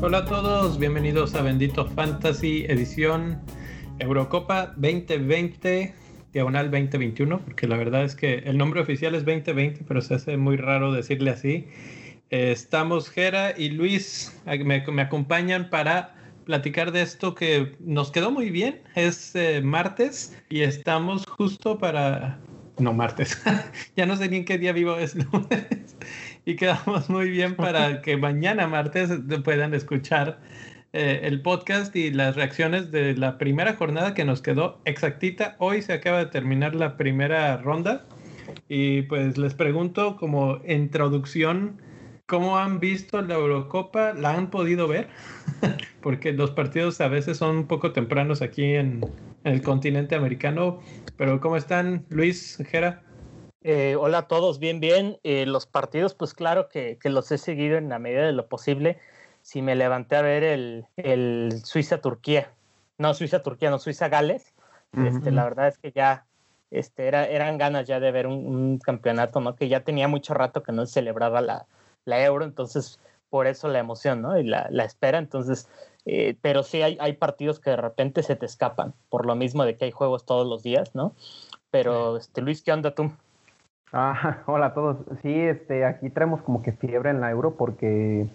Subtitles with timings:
[0.00, 3.40] Hola a todos, bienvenidos a Bendito Fantasy edición
[3.98, 5.92] Eurocopa 2020,
[6.32, 10.36] diagonal 2021, porque la verdad es que el nombre oficial es 2020, pero se hace
[10.36, 11.66] muy raro decirle así.
[12.30, 16.14] Eh, estamos Jera y Luis, me, me, acompañan para
[16.48, 18.80] platicar de esto que nos quedó muy bien.
[18.94, 22.40] Es eh, martes y estamos justo para...
[22.78, 23.38] No, martes.
[23.96, 25.94] ya no sé ni en qué día vivo es lunes
[26.46, 29.10] y quedamos muy bien para que mañana martes
[29.44, 30.40] puedan escuchar
[30.94, 35.54] eh, el podcast y las reacciones de la primera jornada que nos quedó exactita.
[35.58, 38.06] Hoy se acaba de terminar la primera ronda
[38.70, 41.82] y pues les pregunto como introducción,
[42.28, 44.12] ¿cómo han visto la Eurocopa?
[44.12, 45.08] ¿La han podido ver?
[46.02, 49.00] Porque los partidos a veces son un poco tempranos aquí en,
[49.44, 50.80] el continente americano,
[51.16, 53.02] pero ¿cómo están Luis, Jera?
[53.62, 55.18] Eh, hola a todos, bien, bien.
[55.22, 58.98] Eh, los partidos, pues claro que, los he seguido en la medida de lo posible.
[59.40, 62.52] Si me levanté a ver el, el Suiza-Turquía,
[62.98, 64.52] no Suiza-Turquía, no Suiza-Gales,
[65.06, 66.26] este, la verdad es que ya
[66.70, 69.54] este, era, eran ganas ya de ver un, campeonato, ¿no?
[69.54, 71.66] Que ya tenía mucho rato que no se celebraba la,
[72.08, 74.38] la Euro, entonces por eso la emoción, ¿no?
[74.38, 75.68] Y la, la espera, entonces,
[76.06, 79.64] eh, pero sí hay, hay partidos que de repente se te escapan, por lo mismo
[79.64, 81.14] de que hay juegos todos los días, ¿no?
[81.70, 83.12] Pero, este, Luis, ¿qué onda tú?
[83.92, 84.96] Ah, hola a todos.
[85.22, 88.26] Sí, este, aquí traemos como que fiebre en la Euro porque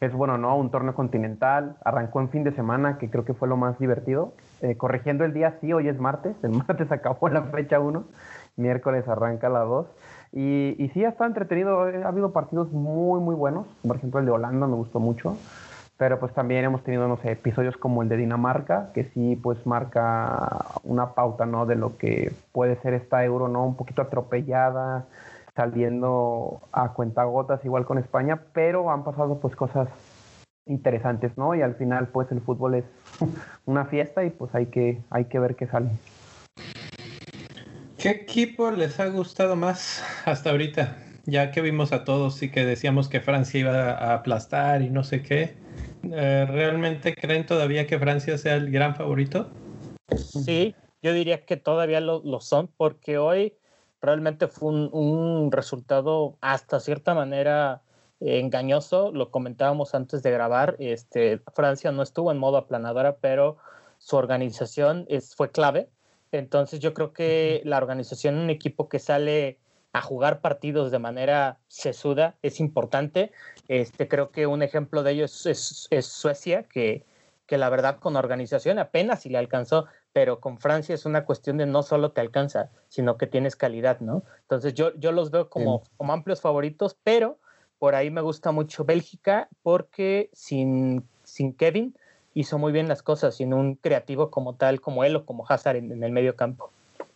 [0.00, 0.56] es bueno, ¿no?
[0.56, 1.76] Un torneo continental.
[1.84, 4.32] Arrancó en fin de semana, que creo que fue lo más divertido.
[4.60, 6.36] Eh, corrigiendo el día, sí, hoy es martes.
[6.42, 8.04] El martes acabó la fecha 1.
[8.56, 9.86] Miércoles arranca la 2.
[10.32, 11.80] Y, y sí, ha estado entretenido.
[11.80, 13.66] Ha habido partidos muy, muy buenos.
[13.86, 15.36] Por ejemplo, el de Holanda me gustó mucho
[16.02, 19.64] pero pues también hemos tenido, no sé, episodios como el de Dinamarca, que sí pues
[19.66, 21.64] marca una pauta, ¿no?
[21.64, 23.64] De lo que puede ser esta euro, ¿no?
[23.64, 25.06] Un poquito atropellada,
[25.54, 29.88] saliendo a cuentagotas igual con España, pero han pasado pues cosas
[30.66, 31.54] interesantes, ¿no?
[31.54, 32.84] Y al final pues el fútbol es
[33.66, 35.90] una fiesta y pues hay que, hay que ver qué sale.
[38.02, 40.96] ¿Qué equipo les ha gustado más hasta ahorita?
[41.24, 45.04] Ya que vimos a todos y que decíamos que Francia iba a aplastar y no
[45.04, 45.54] sé qué.
[46.10, 49.52] Eh, ¿realmente creen todavía que Francia sea el gran favorito?
[50.16, 53.54] Sí, yo diría que todavía lo, son, porque hoy
[54.00, 57.82] realmente fue un, resultado hasta cierta manera
[58.18, 59.12] engañoso.
[59.12, 60.74] Lo comentábamos antes de grabar.
[60.80, 63.58] Este, Francia no estuvo en modo aplanadora, pero
[63.98, 65.88] su organización es, fue clave.
[66.32, 69.58] Entonces yo creo que la organización en un equipo que sale
[69.92, 73.30] a jugar partidos de manera sesuda es importante.
[73.68, 77.04] Este, creo que un ejemplo de ello es, Suecia, que,
[77.46, 79.84] que, la verdad con organización apenas si le alcanzó,
[80.14, 84.00] pero con Francia es una cuestión de no solo te alcanza, sino que tienes calidad,
[84.00, 84.24] ¿no?
[84.40, 87.38] Entonces yo, yo los veo como, como amplios favoritos, pero
[87.78, 91.94] por ahí me gusta mucho Bélgica porque sin, sin Kevin
[92.34, 95.76] hizo muy bien las cosas, sin un creativo como tal, como él o como Hazard
[95.76, 96.70] en el medio campo.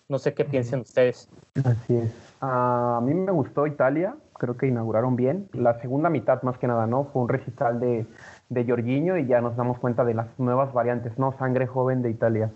[0.09, 1.29] No sé qué piensen ustedes.
[1.65, 2.13] Así es.
[2.41, 5.49] A mí me gustó Italia, creo que inauguraron bien.
[5.53, 7.05] La segunda mitad, más que nada, ¿no?
[7.13, 8.07] Fue un recital de,
[8.49, 11.37] de Jorginho y ya nos damos cuenta de las nuevas variantes, ¿no?
[11.39, 12.51] Sangre joven de Italia.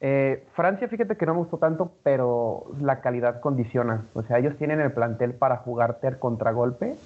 [0.00, 4.04] Eh, Francia, fíjate que no me gustó tanto, pero la calidad condiciona.
[4.14, 6.96] O sea, ellos tienen el plantel para jugarte al contragolpe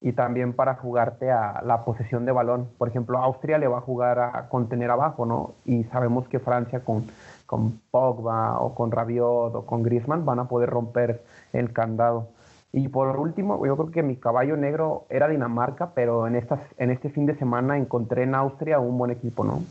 [0.00, 2.68] y también para jugarte a la posesión de balón.
[2.78, 5.54] Por ejemplo, Austria le va a jugar a contener abajo, ¿no?
[5.64, 7.04] Y sabemos que Francia con
[7.50, 12.28] con Pogba o con Rabiot o con Griezmann van a poder romper el candado.
[12.72, 16.92] Y por último, yo creo que mi caballo negro era Dinamarca, pero en, estas, en
[16.92, 19.64] este fin de semana encontré en Austria un buen equipo, ¿no?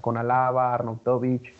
[0.00, 1.52] Con Alaba, Arnautovic,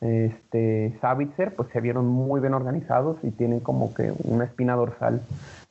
[0.00, 5.20] este, Savitzer, pues se vieron muy bien organizados y tienen como que una espina dorsal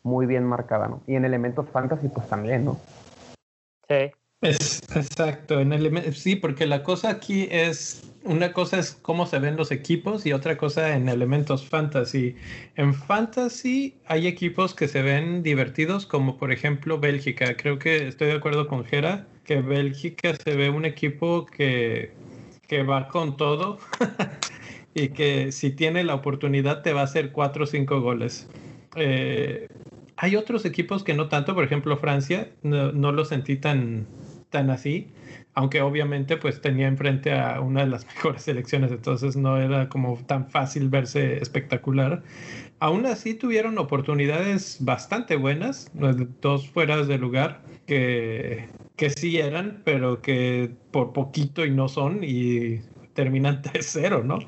[0.08, 1.04] muy bien marcada, ¿no?
[1.06, 2.80] Y en elementos fantasy, pues también, ¿no?
[3.88, 4.12] Sí.
[4.42, 9.40] Es, exacto, en el, sí, porque la cosa aquí es, una cosa es cómo se
[9.40, 12.36] ven los equipos y otra cosa en elementos fantasy.
[12.76, 17.58] En fantasy hay equipos que se ven divertidos, como por ejemplo Bélgica.
[17.58, 22.12] Creo que estoy de acuerdo con Jera, que Bélgica se ve un equipo que,
[22.68, 23.80] que va con todo
[24.94, 28.48] y que si tiene la oportunidad te va a hacer cuatro o cinco goles.
[28.96, 29.68] Eh,
[30.18, 34.08] hay otros equipos que no tanto, por ejemplo Francia, no, lo sentí tan
[34.50, 35.08] tan así,
[35.54, 40.18] aunque obviamente pues tenía enfrente a una de las mejores selecciones, entonces no era como
[40.26, 42.24] tan fácil verse espectacular.
[42.80, 45.92] Aún así tuvieron oportunidades bastante buenas,
[46.42, 52.24] dos fueras de lugar que, que sí eran, pero que por poquito y no son,
[52.24, 52.80] y
[53.14, 54.40] terminan 3-0, ¿no?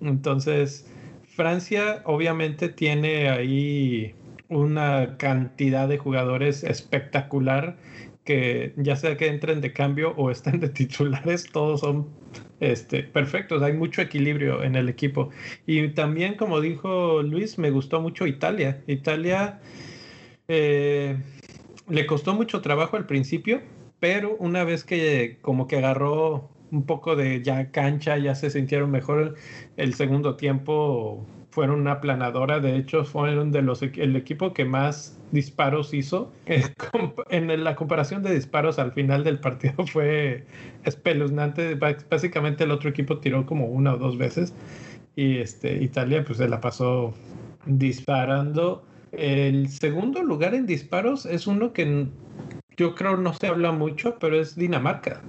[0.00, 0.90] Entonces,
[1.26, 4.14] Francia obviamente tiene ahí
[4.54, 7.76] una cantidad de jugadores espectacular
[8.24, 12.08] que ya sea que entren de cambio o estén de titulares, todos son
[12.60, 15.30] este, perfectos, hay mucho equilibrio en el equipo.
[15.66, 18.82] Y también, como dijo Luis, me gustó mucho Italia.
[18.86, 19.60] Italia
[20.48, 21.16] eh,
[21.88, 23.60] le costó mucho trabajo al principio,
[24.00, 28.90] pero una vez que como que agarró un poco de ya cancha, ya se sintieron
[28.90, 29.36] mejor
[29.76, 35.16] el segundo tiempo, fueron una planadora, de hecho fueron de los el equipo que más
[35.30, 36.32] disparos hizo.
[37.30, 40.44] En la comparación de disparos al final del partido fue
[40.84, 41.76] espeluznante.
[41.76, 44.52] Básicamente el otro equipo tiró como una o dos veces
[45.16, 47.14] y este Italia pues se la pasó
[47.66, 48.84] disparando.
[49.12, 52.08] El segundo lugar en disparos es uno que
[52.76, 55.22] yo creo no se habla mucho, pero es Dinamarca.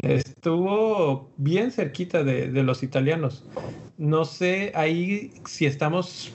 [0.00, 3.44] Estuvo bien cerquita de, los italianos.
[3.98, 6.32] No sé ahí si estamos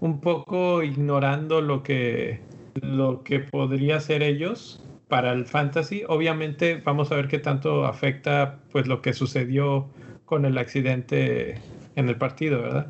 [0.00, 2.40] un poco ignorando lo que,
[2.74, 6.02] lo que podría ser ellos para el fantasy.
[6.08, 9.88] Obviamente vamos a ver qué tanto afecta pues lo que sucedió
[10.24, 11.60] con el accidente
[11.94, 12.88] en el partido, ¿verdad?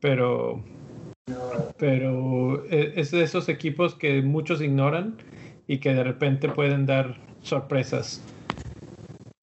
[0.00, 0.62] Pero,
[1.76, 5.16] pero e, es de esos equipos que muchos ignoran
[5.66, 8.22] y que de repente pueden dar sorpresas.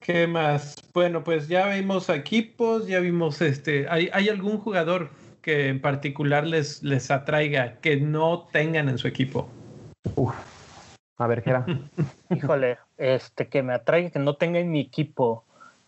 [0.07, 0.77] ¿Qué más?
[0.93, 3.89] Bueno, pues ya vimos equipos, ya vimos este.
[3.89, 5.09] ¿Hay, algún jugador
[5.41, 9.49] que en particular les, les atraiga que no tengan en su equipo?
[10.15, 10.33] Uf.
[11.17, 11.65] A ver, Gera.
[12.29, 15.43] Híjole, este, que me atraiga, que no tenga en mi equipo,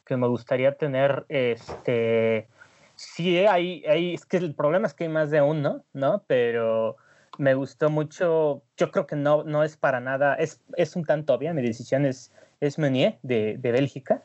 [0.06, 2.50] que me gustaría tener, este,
[2.96, 6.26] sí, hay, hay, es que el problema es que hay más de uno, ¿no?
[6.28, 6.98] Pero
[7.38, 11.36] me gustó mucho, yo creo que no, no es para nada, es, es un tanto
[11.36, 14.22] obvia, mi decisión es es Meunier de, Bélgica,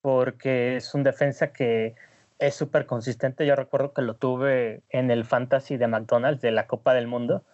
[0.00, 1.94] porque es un defensa que
[2.38, 3.46] es súper consistente.
[3.46, 7.44] Yo recuerdo que lo tuve en el Fantasy de McDonald's de la Copa del Mundo,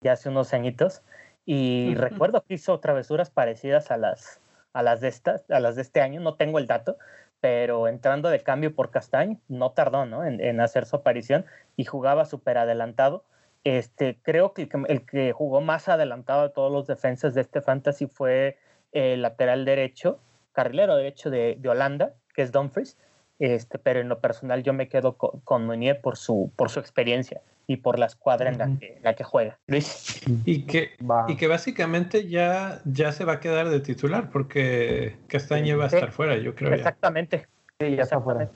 [0.00, 1.02] ya hace unos añitos,
[1.46, 4.40] y recuerdo que hizo travesuras parecidas a las,
[4.72, 6.96] a las de estas, a las de este año, no tengo el dato,
[7.40, 10.24] pero entrando de cambio por Castañ, no tardó ¿no?
[10.24, 11.44] En, hacer su aparición
[11.76, 13.24] y jugaba súper adelantado.
[13.64, 17.42] Este, creo que el, que el, que jugó más adelantado de todos los defensas de
[17.42, 18.58] este fantasy fue
[18.94, 20.18] el lateral derecho,
[20.52, 22.96] carrilero derecho de, Holanda, que es Dumfries,
[23.38, 26.80] este, pero en lo personal yo me quedo con, con Meunier por su, por su
[26.80, 29.58] experiencia y por la escuadra en la que, la que juega.
[29.66, 30.22] Luis.
[30.44, 30.90] Y que,
[31.28, 35.88] y que básicamente ya, ya se va a quedar de titular porque Castañe va a
[35.88, 36.72] estar fuera, yo creo.
[36.72, 37.46] Exactamente.
[37.80, 38.48] Sí, ya está fuera.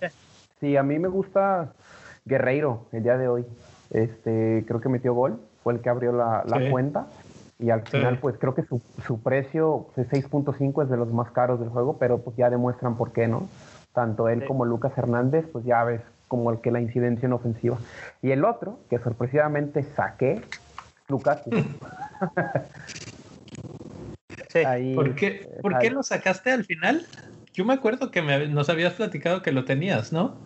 [0.60, 1.72] Sí, a mí me gusta
[2.24, 3.44] Guerreiro el día de hoy.
[3.90, 7.06] Este, creo que metió gol, fue el que abrió la, la cuenta.
[7.58, 11.58] Y al final, pues creo que su, su precio, 6.5 es de los más caros
[11.58, 13.48] del juego, pero pues ya demuestran por qué, ¿no?
[13.92, 17.78] Tanto él como Lucas Hernández, pues ya ves como el que la incidencia en ofensiva.
[18.22, 20.40] Y el otro, que sorpresivamente saqué,
[21.08, 21.42] Lucas.
[24.48, 24.94] sí.
[24.94, 27.04] ¿Por, qué, ¿Por qué lo sacaste al final?
[27.54, 30.36] Yo me acuerdo que me, nos habías platicado que lo tenías, ¿no?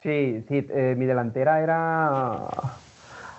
[0.00, 2.46] Sí, sí, eh, mi delantera era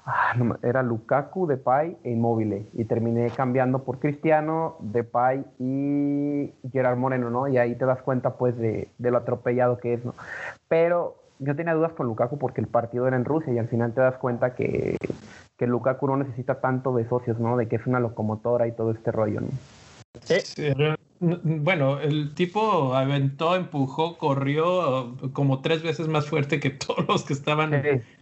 [0.05, 0.33] Ah,
[0.63, 2.65] era Lukaku, Depay e Immobile.
[2.73, 7.47] Y terminé cambiando por Cristiano, Depay y Gerard Moreno, ¿no?
[7.47, 10.15] Y ahí te das cuenta, pues, de, lo atropellado que es, ¿no?
[10.67, 13.93] Pero yo tenía dudas con Lukaku porque el partido era en Rusia y al final
[13.93, 14.97] te das cuenta que,
[15.57, 17.57] que Lukaku no necesita tanto de socios, ¿no?
[17.57, 19.49] De que es una locomotora y todo este rollo, ¿no?
[20.23, 20.35] Sí.
[21.19, 27.33] Bueno, el tipo aventó, empujó, corrió como tres veces más fuerte que todos los que
[27.33, 27.71] estaban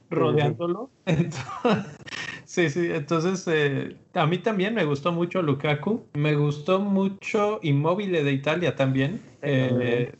[0.09, 0.89] rodeándolo.
[2.45, 8.11] sí, sí, entonces eh, a mí también me gustó mucho Lukaku, me gustó mucho Inmóvil
[8.11, 9.21] de Italia también.
[9.41, 10.13] Eh,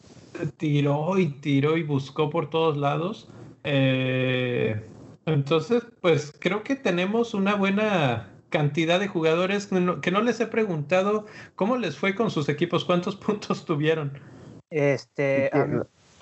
[0.58, 3.30] tiró y tiró y buscó por todos lados.
[3.64, 4.82] Eh,
[5.26, 9.68] entonces, pues creo que tenemos una buena cantidad de jugadores
[10.02, 14.14] que no, les he preguntado cómo les fue con sus equipos, cuántos puntos tuvieron.
[14.70, 15.52] Este,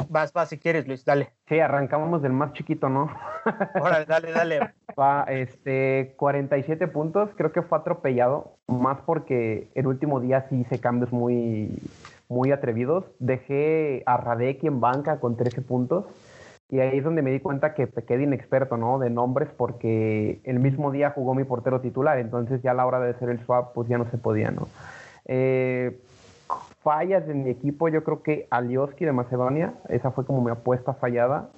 [0.09, 1.29] Vas, vas si quieres, Luis, dale.
[1.47, 3.09] Sí, arrancamos del más chiquito, ¿no?
[3.81, 4.59] Órale, dale, dale.
[4.99, 10.79] Va, este, 47 puntos, creo que fue atropellado, más porque el último día sí hice
[10.79, 11.79] cambios muy,
[12.29, 13.05] muy atrevidos.
[13.19, 16.05] Dejé a Radeki en banca con 13 puntos.
[16.69, 18.99] Y ahí es donde me di cuenta que quedé inexperto, ¿no?
[18.99, 22.99] De nombres, porque el mismo día jugó mi portero titular, entonces ya a la hora
[22.99, 24.67] de hacer el swap, pues ya no se podía, ¿no?
[25.25, 25.97] Eh,
[26.87, 30.93] fallas en mi equipo, yo creo que Alioski de Macedonia, esa fue como mi apuesta
[30.93, 31.49] fallada.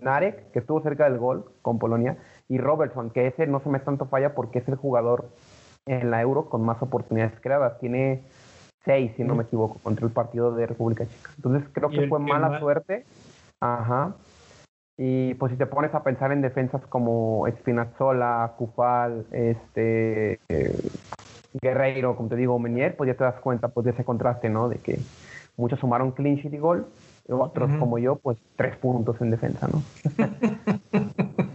[0.00, 2.16] Narek, que estuvo cerca del gol con Polonia,
[2.48, 5.30] y Robertson, que ese no se me tanto falla porque es el jugador
[5.84, 7.76] en la Euro con más oportunidades creadas.
[7.80, 8.22] Tiene
[8.84, 11.32] seis, si no me equivoco, contra el partido de República Checa.
[11.34, 13.04] Entonces creo que fue mala suerte
[13.60, 14.14] Ajá.
[14.96, 20.88] Y pues si te pones a pensar en defensas como Espinazzola, Cufal, este eh,
[21.60, 24.68] Guerreiro, como te digo, Menier, pues ya te das cuenta pues de ese contraste, ¿no?
[24.68, 24.98] De que
[25.56, 26.86] muchos sumaron clean sheet y gol,
[27.28, 29.82] y otros como yo, pues tres puntos en defensa, ¿no?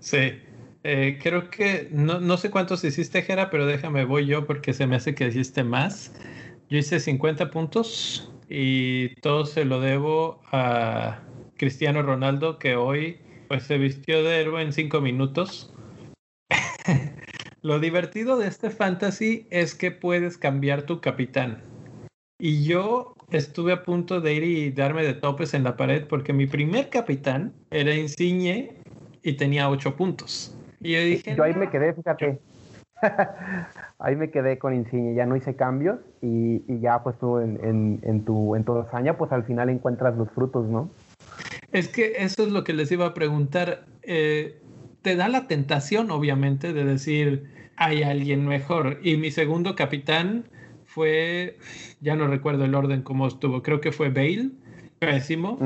[0.00, 0.42] sí.
[0.84, 4.88] Eh, creo que no, no sé cuántos hiciste, Jera, pero déjame, voy yo porque se
[4.88, 6.12] me hace que hiciste más.
[6.68, 11.20] Yo hice 50 puntos y todo se lo debo a
[11.56, 15.72] Cristiano Ronaldo, que hoy pues se vistió de héroe en cinco minutos.
[17.62, 21.62] lo divertido de este fantasy es que puedes cambiar tu capitán.
[22.38, 26.32] Y yo estuve a punto de ir y darme de topes en la pared porque
[26.32, 28.76] mi primer capitán era Insigne
[29.22, 30.56] y tenía ocho puntos.
[30.80, 31.36] Y yo dije.
[31.36, 32.40] Yo ahí me quedé, fíjate.
[34.00, 38.24] ahí me quedé con Insigne, ya no hice cambios y, ya pues tú en, en,
[38.24, 40.90] tu, en tu hazaña pues al final encuentras los frutos, ¿no?
[41.70, 43.86] Es que eso es lo que les iba a preguntar.
[44.02, 44.61] Eh,
[45.02, 49.00] te da la tentación, obviamente, de decir, hay alguien mejor.
[49.02, 50.44] Y mi segundo capitán
[50.84, 51.58] fue,
[52.00, 54.50] ya no recuerdo el orden cómo estuvo, creo que fue Bale,
[54.98, 55.58] pésimo.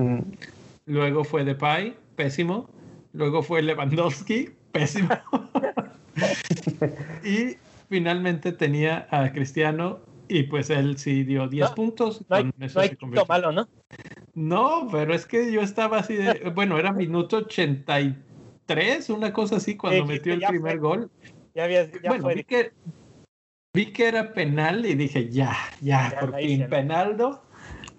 [0.87, 2.69] Luego fue Depay, pésimo.
[3.13, 5.09] Luego fue Lewandowski, pésimo.
[7.25, 7.57] y
[7.89, 12.25] finalmente tenía a Cristiano y pues él sí dio 10 puntos.
[12.29, 12.53] No hay,
[13.29, 13.69] malo, ¿no?
[14.35, 17.47] No, pero es que yo estaba así de, bueno, era minuto
[18.67, 21.11] 83, una cosa así, cuando metió el primer gol.
[21.55, 22.73] Ya habías, ya bueno, vi que,
[23.75, 27.43] vi que era penal y dije, ya, ya, por fin, penaldo.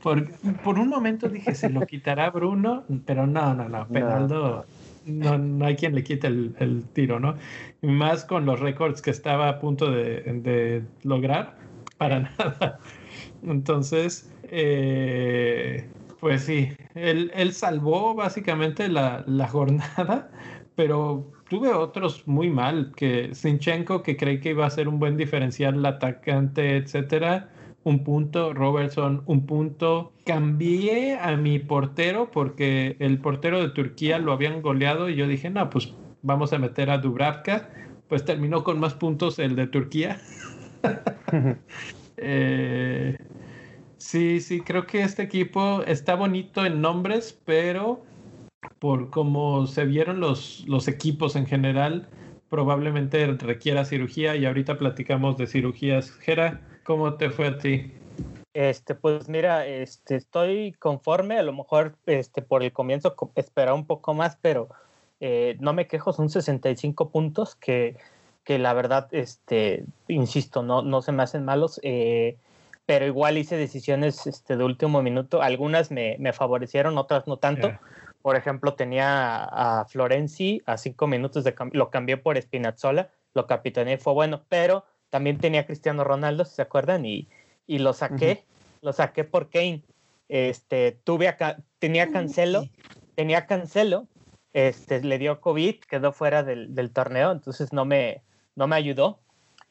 [0.04, 0.30] Por,
[0.62, 4.66] por un momento dije, se lo quitará Bruno, pero no, no, no, penaldo
[5.08, 7.36] no, no hay quien le quite el, tiro, ¿no?
[7.82, 11.56] Y más con los récords que estaba a punto de, lograr,
[11.98, 12.80] para nada.
[13.44, 15.88] Entonces, eh,
[16.20, 20.32] pues sí, él, salvó básicamente la, la, jornada,
[20.76, 25.18] pero tuve otros muy mal, que Sinchenko, que creí que iba a ser un buen
[25.18, 27.50] diferencial, el atacante, etcétera,
[27.88, 30.12] un punto, Robertson un punto.
[30.26, 35.50] Cambié a mi portero porque el portero de Turquía lo habían goleado y yo dije,
[35.50, 37.70] no, pues vamos a meter a Dubravka.
[38.10, 40.20] Pues terminó con más puntos el de Turquía.
[42.20, 43.16] Eh,
[43.98, 48.04] sí, sí, creo que este equipo está bonito en nombres, pero
[48.80, 52.10] por cómo se vieron los, los equipos en general,
[52.50, 56.12] probablemente requiera cirugía y ahorita platicamos de cirugías.
[56.12, 57.92] Jera, ¿Cómo te fue a ti?
[58.54, 63.86] Este, pues mira, este, estoy conforme, a lo mejor este, por el comienzo esperaba un
[63.86, 64.70] poco más, pero
[65.20, 67.98] eh, no me quejo, son 65 puntos que,
[68.46, 72.38] que la verdad, este, insisto, no, no se me hacen malos, eh,
[72.88, 77.78] pero igual hice decisiones este, de último minuto, algunas me, me favorecieron, otras no tanto.
[78.22, 83.98] Por ejemplo, tenía a, Florenzi a cinco minutos de lo cambié por Spinazzola, lo capitaneé,
[83.98, 87.28] fue bueno, pero también tenía Cristiano Ronaldo, si se acuerdan, y,
[87.68, 88.46] y lo saqué,
[88.82, 89.84] lo saqué por Kane.
[90.30, 92.70] Este, tuve acá, tenía Cancelo,
[93.16, 94.08] tenía Cancelo,
[94.54, 98.24] este, le dio COVID, quedó fuera del, del torneo, entonces no me,
[98.56, 99.20] no me ayudó.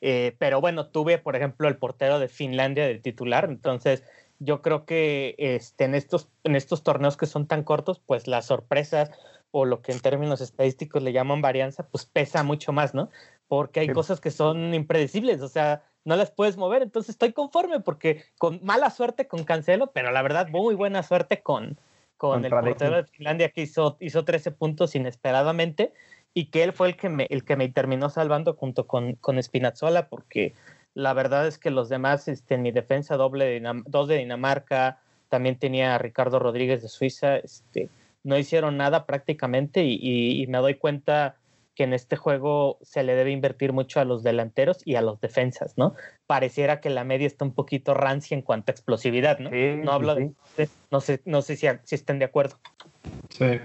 [0.01, 4.05] Eh, pero bueno, tuve, por ejemplo, el portero de Finlandia de titular, entonces
[4.39, 8.47] yo creo que este, en, estos, en estos torneos que son tan cortos, pues las
[8.47, 9.11] sorpresas
[9.51, 13.09] o lo que en términos estadísticos le llaman varianza, pues pesa mucho más, ¿no?
[13.49, 17.81] porque hay cosas que son impredecibles, o sea, no las puedes mover, entonces estoy conforme
[17.81, 21.79] porque con mala suerte con Cancelo, pero la verdad muy buena suerte con,
[22.17, 25.93] con el portero de Finlandia que hizo, hizo 13 puntos inesperadamente
[26.37, 29.43] y que él fue el que me, el que me terminó salvando junto con, con
[29.43, 30.53] Spinazzola porque
[30.93, 34.99] la verdad es que los demás, este, en mi defensa doble de dos de Dinamarca,
[35.31, 37.89] también tenía a Ricardo Rodríguez de Suiza, este,
[38.23, 41.37] no hicieron nada prácticamente y, y me doy cuenta
[41.75, 45.19] que en este juego se le debe invertir mucho a los delanteros y a los
[45.23, 45.95] defensas, ¿no?
[46.27, 49.49] Pareciera que la media está un poquito rancia en cuanto a explosividad, ¿no?
[49.51, 50.33] no hablo de,
[50.91, 52.59] no sé, no sé si, si estén de acuerdo.
[53.31, 53.59] Sí.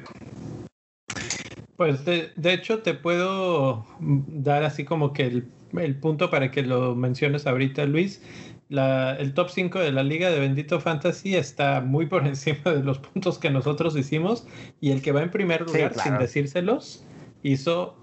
[1.81, 7.47] Pues de, hecho te puedo dar así como que el, punto para que lo menciones
[7.47, 8.21] ahorita, Luis.
[8.69, 12.83] La, el top 5 de la liga de Bendito Fantasy está muy por encima de
[12.83, 14.45] los puntos que nosotros hicimos
[14.79, 17.03] y el que va en primer lugar, sin decírselos,
[17.41, 17.97] hizo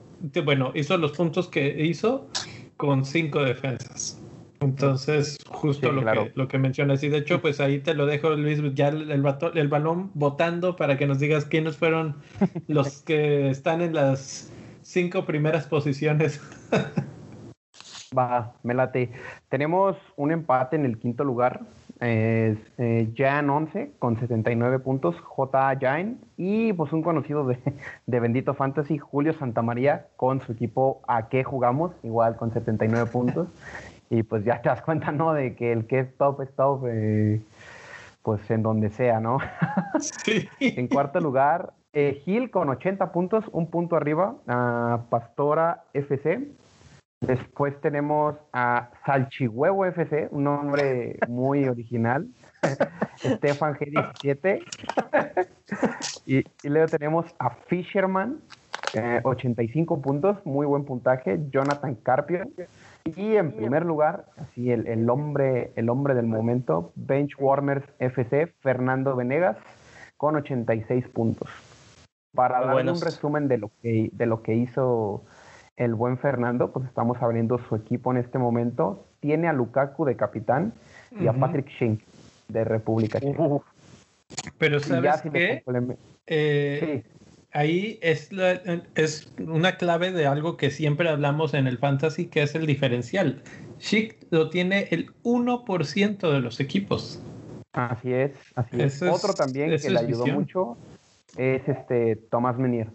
[0.44, 2.28] bueno, hizo los puntos que hizo
[2.76, 4.20] con cinco defensas.
[4.60, 7.02] Entonces, justo lo, que, lo que mencionas.
[7.04, 10.96] Y de hecho, pues ahí te lo dejo, Luis, ya el, el, balón votando para
[10.96, 12.16] que nos digas quiénes fueron
[12.66, 14.50] los que están en las
[14.82, 16.40] cinco primeras posiciones.
[18.16, 19.10] Va, me late.
[19.48, 21.60] Tenemos un empate en el quinto lugar.
[22.00, 25.78] es eh, Jan 11 con 79 puntos, J.
[25.80, 27.58] Jan y pues un conocido de,
[28.06, 33.48] de, Bendito Fantasy, Julio Santamaría con su equipo A qué jugamos, igual con 79 puntos.
[34.10, 35.32] Y pues ya te das cuenta, ¿no?
[35.32, 37.42] De que el que es top es top, eh,
[38.22, 39.38] pues en donde sea, ¿no?
[40.00, 40.48] Sí.
[40.60, 46.48] en cuarto lugar, eh, Gil con 80 puntos, un punto arriba, a Pastora FC.
[47.20, 52.28] Después tenemos a Salchihuevo FC, un nombre muy original.
[53.16, 54.62] Stefan G17.
[56.26, 58.40] y, luego tenemos a Fisherman,
[59.24, 61.40] 85 eh, puntos, muy buen puntaje.
[61.50, 62.44] Jonathan Carpio.
[63.16, 69.16] Y en primer lugar, así el, el, hombre, el hombre del momento, Benchwarmers FC, Fernando
[69.16, 69.56] Venegas,
[70.16, 71.48] con 86 puntos.
[72.34, 75.24] Para dar un resumen de lo que, de lo que hizo
[75.76, 79.06] el buen Fernando, pues estamos abriendo su equipo en este momento.
[79.20, 80.74] Tiene a Lukaku de capitán
[81.18, 82.02] y a Patrick Schenk
[82.48, 83.48] de República Checa.
[84.58, 85.62] Pero sabes qué?
[86.26, 87.04] Eh,
[87.58, 88.30] ahí es,
[88.94, 93.42] es una clave de algo que siempre hablamos en el fantasy, que es el diferencial.
[93.80, 97.20] Schick lo tiene el 1% de los equipos.
[97.72, 99.02] Así es, así es.
[99.02, 100.76] Otro también que le ayudó mucho
[101.36, 102.90] es este Tomás Menier.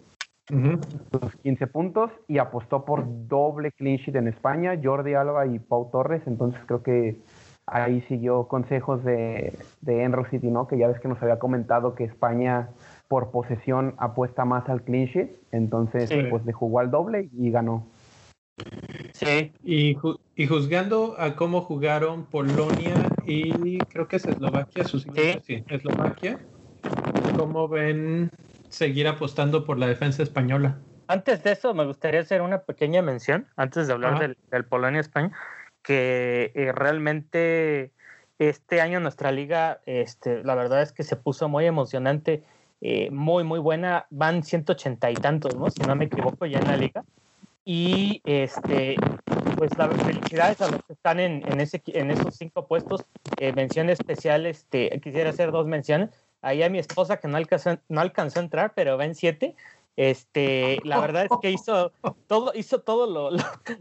[0.48, 5.90] Sus 15 puntos y apostó por doble clean sheet en España, Jordi Alba y Pau
[5.90, 6.22] Torres.
[6.26, 7.18] Entonces creo que
[7.66, 10.66] ahí siguió consejos de, de Enro City, ¿no?
[10.66, 12.68] Que ya ves que nos había comentado que España
[13.08, 15.30] por posesión apuesta más al clean sheet.
[15.52, 17.86] Entonces, pues le jugó al doble y ganó.
[19.12, 19.52] Sí.
[19.64, 19.96] Y,
[20.36, 22.94] y, juzgando a cómo jugaron Polonia
[23.26, 25.64] y creo que es Eslovaquia, sus sí.
[25.68, 26.38] Eslovaquia,
[27.36, 28.30] ¿cómo ven
[28.74, 30.78] seguir apostando por la defensa española.
[31.06, 35.32] Antes de eso, me gustaría hacer una pequeña mención, antes de hablar del, Polonia-España,
[35.82, 37.92] que eh, realmente
[38.38, 42.42] este año nuestra liga, este, la verdad es que se puso muy emocionante,
[42.86, 44.06] eh, muy, muy buena.
[44.10, 45.70] Van 180 y tantos, ¿no?
[45.70, 47.02] Si no me equivoco, ya en la liga.
[47.64, 48.96] Y este,
[49.56, 53.06] pues las felicidades a los que están en, en, ese, en esos cinco puestos.
[53.38, 56.10] Eh, mención especial, este, quisiera hacer dos menciones
[56.42, 59.56] ahí a mi esposa que no alcanzó, no alcanzó a entrar, pero ven siete.
[59.96, 61.90] Este, la verdad es que hizo
[62.26, 63.30] todo, hizo todo lo,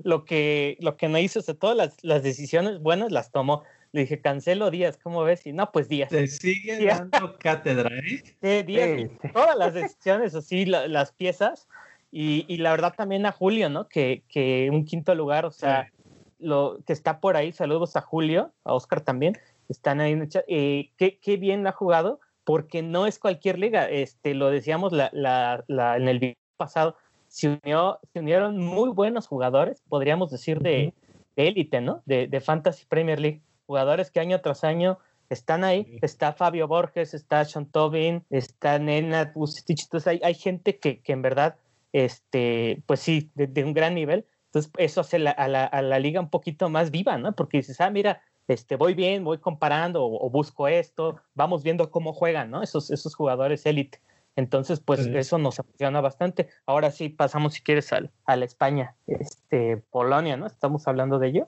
[0.04, 3.64] lo, que, lo que no hizo, o sea, todas las, las, decisiones buenas las tomó.
[3.94, 5.46] Le dije, cancelo Díaz, ¿cómo ves?
[5.46, 6.10] Y no, pues Díaz.
[6.10, 8.24] Te sigue dando cátedra, ¿eh?
[8.42, 11.70] Sí, Díaz, todas las decisiones, así, las piezas.
[12.12, 13.88] Y, y, la verdad también a Julio, ¿no?
[13.88, 15.92] Que, que un quinto lugar, o sea,
[16.40, 19.38] lo que está por ahí, saludos a Julio, a Oscar también,
[19.70, 20.44] están ahí en el chat.
[20.48, 23.90] Eh, qué, qué bien ha jugado porque no es cualquier liga.
[23.90, 28.90] Este, lo decíamos la, la, la, en el video pasado, se, unió, se unieron muy
[28.90, 30.94] buenos jugadores, podríamos decir de
[31.36, 32.02] élite, ¿no?
[32.06, 33.42] De, de, Fantasy Premier League.
[33.74, 35.98] Jugadores que año tras año están ahí.
[36.04, 41.24] Está Fabio Borges, está Sean Tobin, está Nenad Entonces hay, hay gente que, que, en
[41.24, 41.56] verdad,
[41.92, 44.28] este, pues sí, de, un gran nivel.
[44.46, 47.34] Entonces eso hace a, la, a la liga un poquito más viva, ¿no?
[47.34, 52.14] Porque dices, ah, mira, este, voy bien, voy comparando o, busco esto, vamos viendo cómo
[52.14, 52.62] juegan, ¿no?
[52.62, 54.02] Esos, esos jugadores élite.
[54.36, 56.48] Entonces, pues eso nos apasiona bastante.
[56.68, 60.46] Ahora sí, pasamos, si quieres, al, a la España, este, Polonia, ¿no?
[60.46, 61.48] Estamos hablando de ello.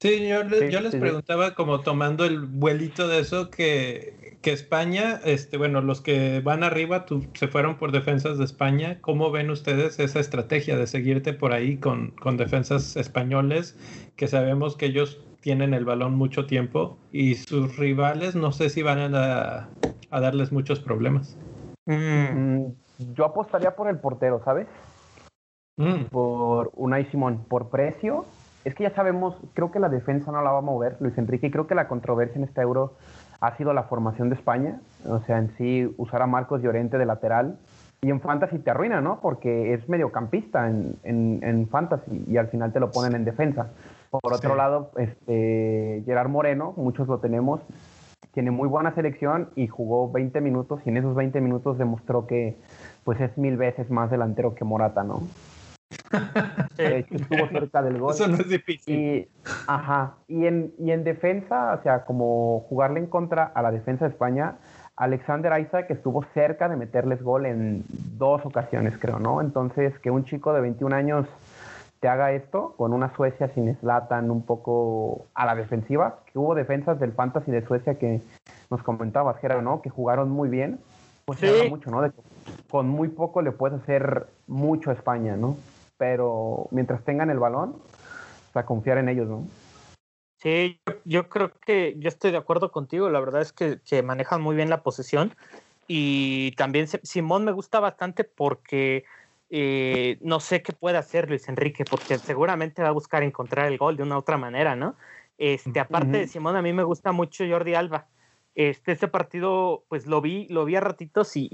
[0.00, 5.58] Sí, yo, yo les preguntaba, como tomando el vuelito de eso, que, que España, este,
[5.58, 8.98] bueno, los que van arriba tú, se fueron por defensas de España.
[9.00, 13.76] ¿Cómo ven ustedes esa estrategia de seguirte por ahí con, con defensas españoles?
[14.14, 18.82] Que sabemos que ellos tienen el balón mucho tiempo y sus rivales no sé si
[18.82, 19.68] van a,
[20.10, 21.36] a darles muchos problemas.
[21.86, 22.66] Mm,
[23.14, 24.68] yo apostaría por el portero, ¿sabes?
[25.76, 26.04] Mm.
[26.10, 28.26] Por Unai Simón, por precio.
[28.64, 31.46] Es que ya sabemos, creo que la defensa no la va a mover, Luis Enrique,
[31.46, 32.94] y creo que la controversia en este euro
[33.40, 37.06] ha sido la formación de España, o sea, en sí usar a Marcos Llorente de
[37.06, 37.58] lateral,
[38.00, 39.20] y en Fantasy te arruina, ¿no?
[39.20, 43.70] Porque es mediocampista en, en, en Fantasy y al final te lo ponen en defensa.
[44.10, 47.60] Por otro lado, este, Gerard Moreno, muchos lo tenemos,
[48.32, 52.56] tiene muy buena selección y jugó 20 minutos y en esos 20 minutos demostró que
[53.02, 55.22] pues es mil veces más delantero que Morata, ¿no?
[56.76, 58.12] De hecho, estuvo cerca del gol.
[58.14, 58.94] Eso no es difícil.
[58.94, 59.28] Y,
[59.66, 60.14] ajá.
[60.26, 64.12] Y en, y en defensa, o sea, como jugarle en contra a la defensa de
[64.12, 64.56] España,
[64.96, 69.40] Alexander Isaac estuvo cerca de meterles gol en dos ocasiones, creo, ¿no?
[69.40, 71.26] Entonces, que un chico de 21 años
[72.00, 76.54] te haga esto con una Suecia sin Slatan un poco a la defensiva, que hubo
[76.54, 78.20] defensas del Fantasy de Suecia que
[78.70, 79.82] nos comentabas, Gerard, ¿no?
[79.82, 80.80] Que jugaron muy bien,
[81.24, 81.48] pues sí.
[81.68, 82.10] mucho, ¿no?
[82.70, 85.56] con muy poco le puedes hacer mucho a España, ¿no?
[85.98, 89.46] Pero mientras tengan el balón, o sea, confiar en ellos, ¿no?
[90.38, 93.10] Sí, yo, creo que yo estoy de acuerdo contigo.
[93.10, 95.34] La verdad es que, manejan muy bien la posesión.
[95.88, 99.04] Y también Simón me gusta bastante porque
[99.50, 103.78] eh, no sé qué puede hacer Luis Enrique, porque seguramente va a buscar encontrar el
[103.78, 104.94] gol de una u otra manera, ¿no?
[105.38, 108.06] Este, aparte de Simón, a mí me gusta mucho Jordi Alba.
[108.54, 111.48] Este, este partido, pues lo vi, lo vi a ratitos y,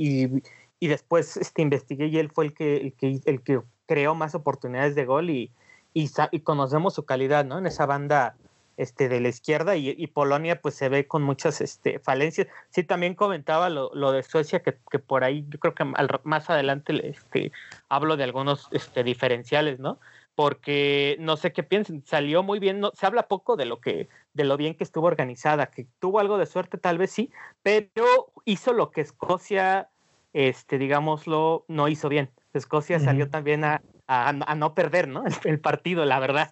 [0.80, 4.35] y, después este, investigué y él fue el que, el que, el que creó más
[4.35, 5.51] oportunidades de gol y,
[5.92, 7.59] y, conocemos su calidad, ¿no?
[7.59, 8.37] En esa banda
[8.77, 12.49] este, de la izquierda y, Polonia pues se ve con muchas este, falencias.
[12.70, 16.51] Sí, también comentaba lo, lo de Suecia, que, que, por ahí yo creo que más
[16.51, 17.53] adelante este,
[17.88, 19.99] hablo de algunos este, diferenciales, ¿no?
[20.35, 24.09] Porque no sé qué piensen, salió muy bien, no, se habla poco de lo que
[24.33, 27.31] de lo bien que estuvo organizada, que tuvo algo de suerte tal vez sí,
[27.62, 29.90] pero hizo lo que Escocia,
[30.35, 32.29] este, digámoslo, no hizo bien.
[32.53, 35.25] Escocia salió también a, a, no perder, ¿no?
[35.44, 36.51] El, partido, la verdad.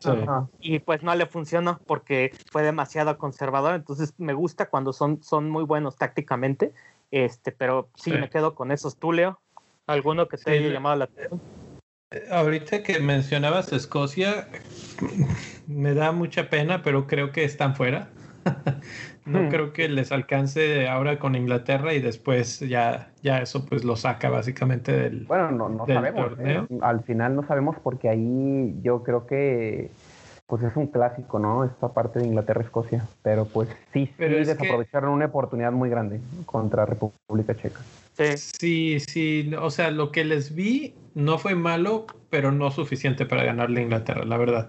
[0.61, 3.75] Y pues no le funcionó porque fue demasiado conservador.
[3.75, 6.73] Entonces me gusta cuando son, son muy buenos tácticamente.
[7.11, 8.97] Este, pero sí, me quedo con esos.
[8.97, 9.41] ¿Tú, Leo?
[9.87, 11.41] ¿Alguno que te haya llamado la atención?
[12.13, 14.49] Eh, ahorita que mencionabas Escocia,
[15.67, 18.11] me da mucha pena, pero creo que están fuera.
[19.25, 19.49] no hmm.
[19.49, 24.31] creo que les alcance ahora con Inglaterra y después ya, ya eso pues lo saca
[24.31, 26.33] básicamente del Bueno, no, no sabemos.
[26.41, 26.67] ¿eh?
[26.81, 29.91] Al final no sabemos porque ahí yo creo que
[30.47, 31.65] pues es un clásico, ¿no?
[31.65, 33.07] Esta parte de Inglaterra-Escocia.
[33.23, 37.81] Pero pues sí, sí desaprovecharon una oportunidad muy grande contra República Checa.
[38.15, 39.01] Sí.
[39.01, 43.81] sí, o sea, lo que les vi no fue malo, pero no suficiente para ganarle
[43.81, 44.69] a Inglaterra, la verdad.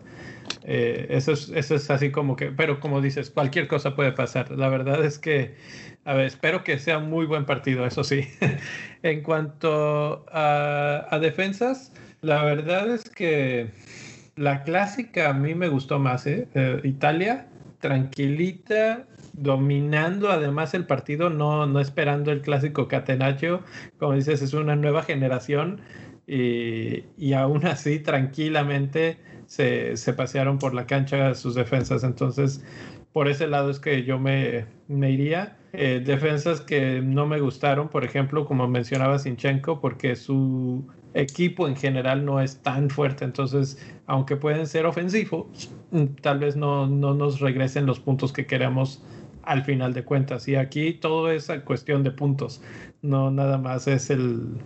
[0.66, 4.52] Eh, eso, es, eso es así como que, pero como dices, cualquier cosa puede pasar.
[4.52, 5.56] La verdad es que,
[6.06, 8.28] a ver, espero que sea un muy buen partido, eso sí.
[9.04, 13.70] en cuanto a, defensas, la verdad es que
[14.36, 16.48] la clásica a mí me gustó más, ¿eh?
[16.56, 17.48] eh Italia,
[17.80, 23.62] tranquilita, dominando además el partido, no, no esperando el clásico catenaccio.
[24.00, 25.82] Como dices, es una nueva generación
[26.26, 32.04] y, y aún así tranquilamente se, se, pasearon por la cancha sus defensas.
[32.04, 32.64] Entonces,
[33.12, 35.58] por ese lado es que yo me, me iría.
[35.74, 41.76] Eh, defensas que no me gustaron, por ejemplo, como mencionaba Sinchenko, porque su equipo en
[41.76, 43.26] general no es tan fuerte.
[43.26, 45.72] Entonces, aunque pueden ser ofensivos,
[46.22, 49.04] tal vez no, no nos regresen los puntos que queremos
[49.44, 50.48] al final de cuentas.
[50.48, 52.62] Y aquí todo es cuestión de puntos.
[53.02, 54.58] No nada más es el,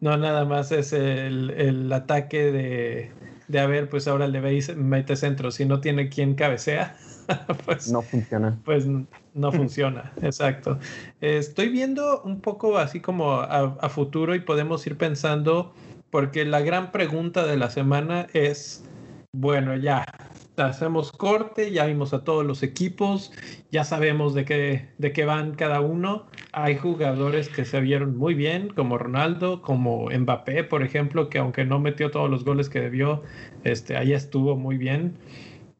[0.00, 3.10] no, nada más es el, el ataque de,
[3.48, 5.50] de, a ver, pues ahora le veis, mete centro.
[5.50, 6.96] Si no tiene quien cabecea,
[7.66, 8.58] pues no funciona.
[8.64, 10.78] Pues no funciona, exacto.
[11.20, 15.74] Estoy viendo un poco así como a, a, futuro y podemos ir pensando,
[16.10, 18.84] porque la gran pregunta de la semana es,
[19.32, 20.06] bueno, ya,
[20.66, 23.32] hacemos corte, ya vimos a todos los equipos,
[23.70, 26.26] ya sabemos de qué, de qué van cada uno.
[26.52, 31.64] Hay jugadores que se vieron muy bien, como Ronaldo, como Mbappé, por ejemplo, que aunque
[31.64, 33.22] no metió todos los goles que debió,
[33.64, 35.16] este, ahí estuvo muy bien.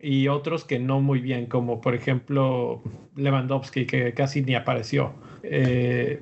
[0.01, 2.83] Y otros que no muy bien, como por ejemplo
[3.17, 5.13] Lewandowski, que casi ni apareció.
[5.43, 6.21] Eh,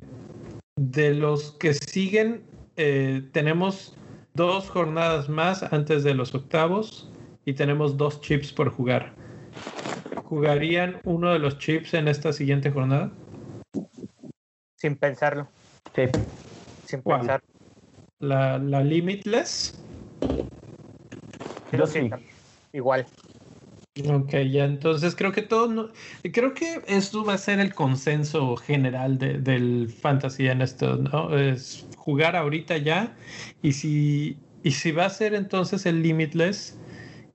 [0.75, 2.41] de los que siguen,
[2.75, 3.95] eh, tenemos
[4.33, 7.08] dos jornadas más antes de los octavos
[7.49, 9.11] y tenemos dos chips por jugar.
[10.25, 13.11] ¿Jugarían uno de los chips en esta siguiente jornada?
[14.75, 15.47] Sin pensarlo.
[15.95, 16.03] Sí.
[16.85, 17.41] Sin pensar.
[18.19, 19.83] ¿La, la Limitless?
[21.71, 22.11] Yo sí.
[22.71, 23.07] Igual.
[24.07, 25.91] Ok, ya entonces creo que todo,
[26.31, 31.35] creo que esto va a ser el consenso general del fantasy en esto, ¿no?
[31.35, 33.17] Es jugar ahorita ya
[33.63, 36.78] y si, y si va a ser entonces el limitless,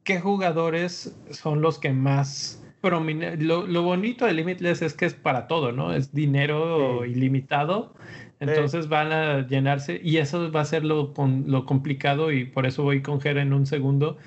[0.04, 5.46] qué jugadores son los que más lo, lo, bonito de Limitless es que es para
[5.46, 5.92] todo, ¿no?
[5.94, 7.94] Es dinero ilimitado.
[8.40, 11.14] Entonces van a llenarse y eso va a ser lo,
[11.46, 14.18] lo complicado y por eso voy con Jera en un segundo,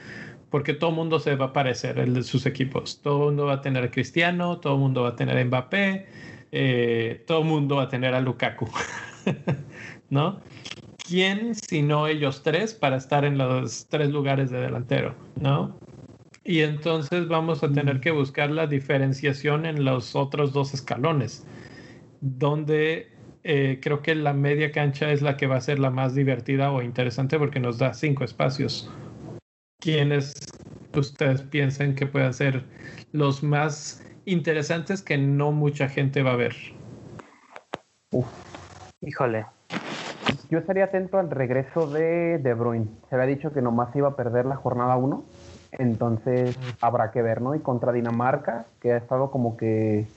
[0.50, 3.00] porque todo el mundo se va a parecer el de sus equipos.
[3.04, 5.46] Todo el mundo va a tener a Cristiano, todo el mundo va a tener a
[5.46, 6.08] Mbappé,
[6.52, 8.68] eh, todo el mundo va a tener a Lukaku,
[10.10, 10.40] ¿no?
[11.08, 15.78] ¿Quién sino ellos tres para estar en los tres lugares de delantero, ¿no?
[16.44, 21.46] Y entonces vamos a tener que buscar la diferenciación en los otros dos escalones,
[22.22, 23.12] donde
[23.44, 26.72] eh, creo que la media cancha es la que va a ser la más divertida
[26.72, 28.90] o interesante porque nos da cinco espacios.
[29.80, 30.36] ¿Quiénes
[30.96, 32.64] ustedes piensan que puedan ser
[33.12, 36.56] los más interesantes que no mucha gente va a ver?
[39.02, 39.46] Híjole,
[40.50, 42.88] yo estaría atento al regreso de De Bruyne.
[43.10, 45.24] Se había dicho que nomás iba a perder la jornada 1
[45.74, 47.56] Entonces habrá que ver, ¿no?
[47.56, 50.08] Y contra Dinamarca, que ha estado como que,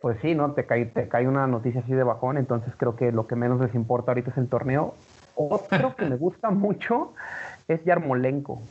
[0.00, 0.52] pues sí, ¿no?
[0.52, 3.60] Te cae, te cae una noticia así de bajón, entonces creo que lo que menos
[3.60, 4.94] les importa ahorita es el torneo.
[5.34, 7.12] Otro que me gusta mucho
[7.68, 8.62] es Yarmolenko.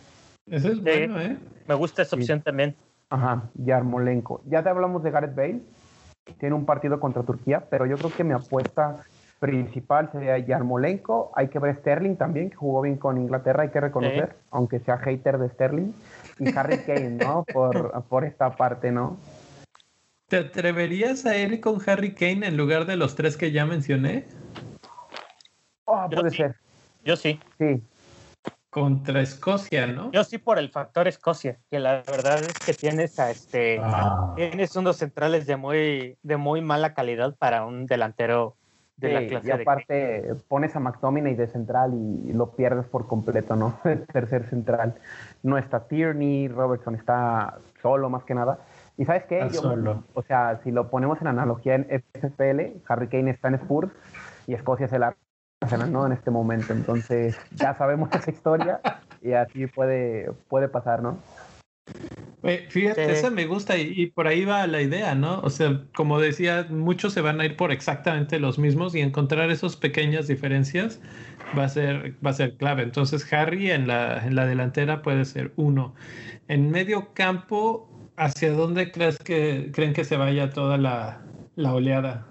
[0.48, 1.38] Ese es bueno, ¿eh?
[1.68, 2.76] Me gusta esa opción también.
[3.10, 4.42] Ajá, Yarmolenko.
[4.46, 5.62] Ya te hablamos de Gareth Bale,
[6.40, 9.04] tiene un partido contra Turquía, pero yo creo que mi apuesta
[9.42, 11.32] principal sería Yarmolenko.
[11.36, 15.00] Hay que ver Sterling también, que jugó bien con Inglaterra, hay que reconocer, aunque sea
[15.00, 15.94] hater de Sterling.
[16.38, 17.44] Y Harry Kane, ¿no?
[17.52, 19.18] Por, por esta parte, ¿no?
[20.28, 24.28] ¿Te atreverías a ir con Harry Kane en lugar de los tres que ya mencioné?
[25.86, 26.38] Oh, puede sí.
[26.38, 26.56] ser.
[27.04, 27.40] Yo sí.
[27.58, 27.82] Sí.
[28.70, 30.12] Contra Escocia, ¿no?
[30.12, 34.34] Yo sí por el factor Escocia, que la verdad es que tienes a este Ah.
[34.36, 38.56] tienes unos centrales de muy de muy mala calidad para un delantero
[38.98, 42.86] de la Sí, clase y de aparte pones a McTominay de central y lo pierdes
[42.86, 43.80] por completo, ¿no?
[43.86, 44.96] El tercer central.
[45.44, 48.60] No está Tierney, Robertson está solo más que nada.
[48.98, 49.40] Y sabes qué?
[49.40, 50.04] Está solo.
[50.14, 53.92] O sea, si lo ponemos en analogía en FPL, Harry Kane está en Spurs
[54.48, 55.16] y Escocia se la
[55.62, 56.06] Arsenal, ¿no?
[56.06, 56.74] En este momento.
[56.74, 58.82] Entonces, ya sabemos esa historia
[59.22, 61.20] y así puede, puede pasar, ¿no?
[62.44, 63.12] Eh, Fíjate, Sí.
[63.12, 65.40] esa me gusta y, y por ahí va la idea, ¿no?
[65.42, 69.52] O sea, como decía, muchos se van a ir por exactamente los mismos y encontrar
[69.52, 71.00] esas pequeñas diferencias
[71.58, 72.84] va a ser, va a ser clave.
[72.84, 75.94] Entonces, Harry en la, en la delantera puede ser uno.
[76.48, 81.22] En medio campo, ¿hacia dónde crees que creen que se vaya toda la,
[81.56, 82.28] la oleada?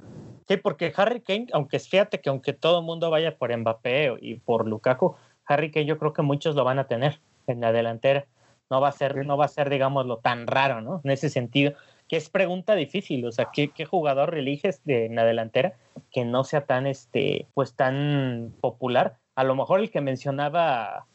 [0.49, 4.35] Sí, porque Harry Kane, aunque fíjate que aunque todo el mundo vaya por Mbappé y
[4.35, 5.15] por Lukaku,
[5.47, 8.27] Harry Kane yo creo que muchos lo van a tener en la delantera.
[8.71, 11.01] No va a ser, no va a ser, digámoslo, tan raro, ¿no?
[11.05, 11.73] En ese sentido,
[12.09, 15.75] que es pregunta difícil, o sea, ¿qué, qué jugador eliges de, en la delantera
[16.13, 19.17] que no sea tan, este, pues tan popular?
[19.35, 21.07] A lo mejor el que mencionaba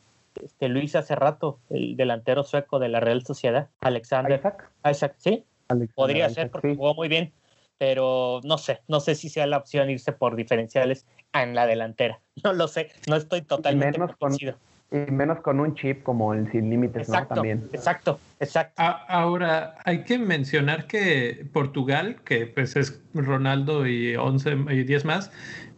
[0.42, 4.70] este, Luis hace rato, el delantero sueco de la Real Sociedad, Alexander Isaac.
[4.90, 6.76] Isaac, sí, Alexander Podría Isaac, ser porque sí.
[6.76, 7.32] jugó muy bien,
[7.78, 12.20] pero no sé, no sé si sea la opción irse por diferenciales en la delantera.
[12.44, 14.56] No lo sé, no estoy totalmente con- convencido.
[14.92, 17.16] Y menos con un chip como el sin límites, ¿no?
[17.16, 17.68] Exacto, También.
[17.74, 18.74] exacto, exacto.
[18.82, 25.04] A- Ahora, hay que mencionar que Portugal, que pues es Ronaldo y 11 y 10
[25.04, 25.32] más,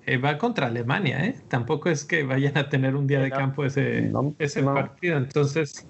[0.05, 1.35] eh, va contra Alemania, ¿eh?
[1.47, 3.35] Tampoco es que vayan a tener un día de no.
[3.35, 4.73] campo ese, No, ese no.
[4.73, 5.17] partido.
[5.17, 5.87] Entonces,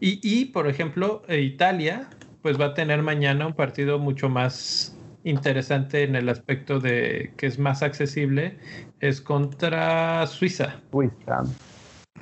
[0.00, 2.08] y, y, por ejemplo, eh, Italia,
[2.42, 7.46] pues va a tener mañana un partido mucho más interesante en el aspecto de que
[7.46, 8.58] es más accesible,
[9.00, 10.76] es contra Suiza.
[10.90, 11.44] Suiza.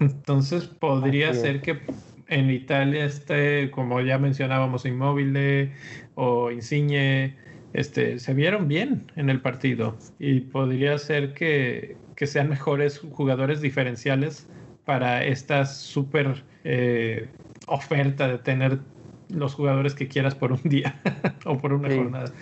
[0.03, 1.79] Entonces podría ser que
[2.29, 5.71] en Italia esté, como ya mencionábamos, Inmóvil
[6.15, 7.37] o Insigne,
[7.73, 13.61] este, se vieron bien en el partido y podría ser que, que sean mejores jugadores
[13.61, 14.47] diferenciales
[14.85, 17.29] para esta súper eh,
[17.67, 18.79] oferta de tener
[19.29, 21.01] los jugadores que quieras por un día
[21.47, 21.97] o por una Sí.
[21.97, 22.33] jornada.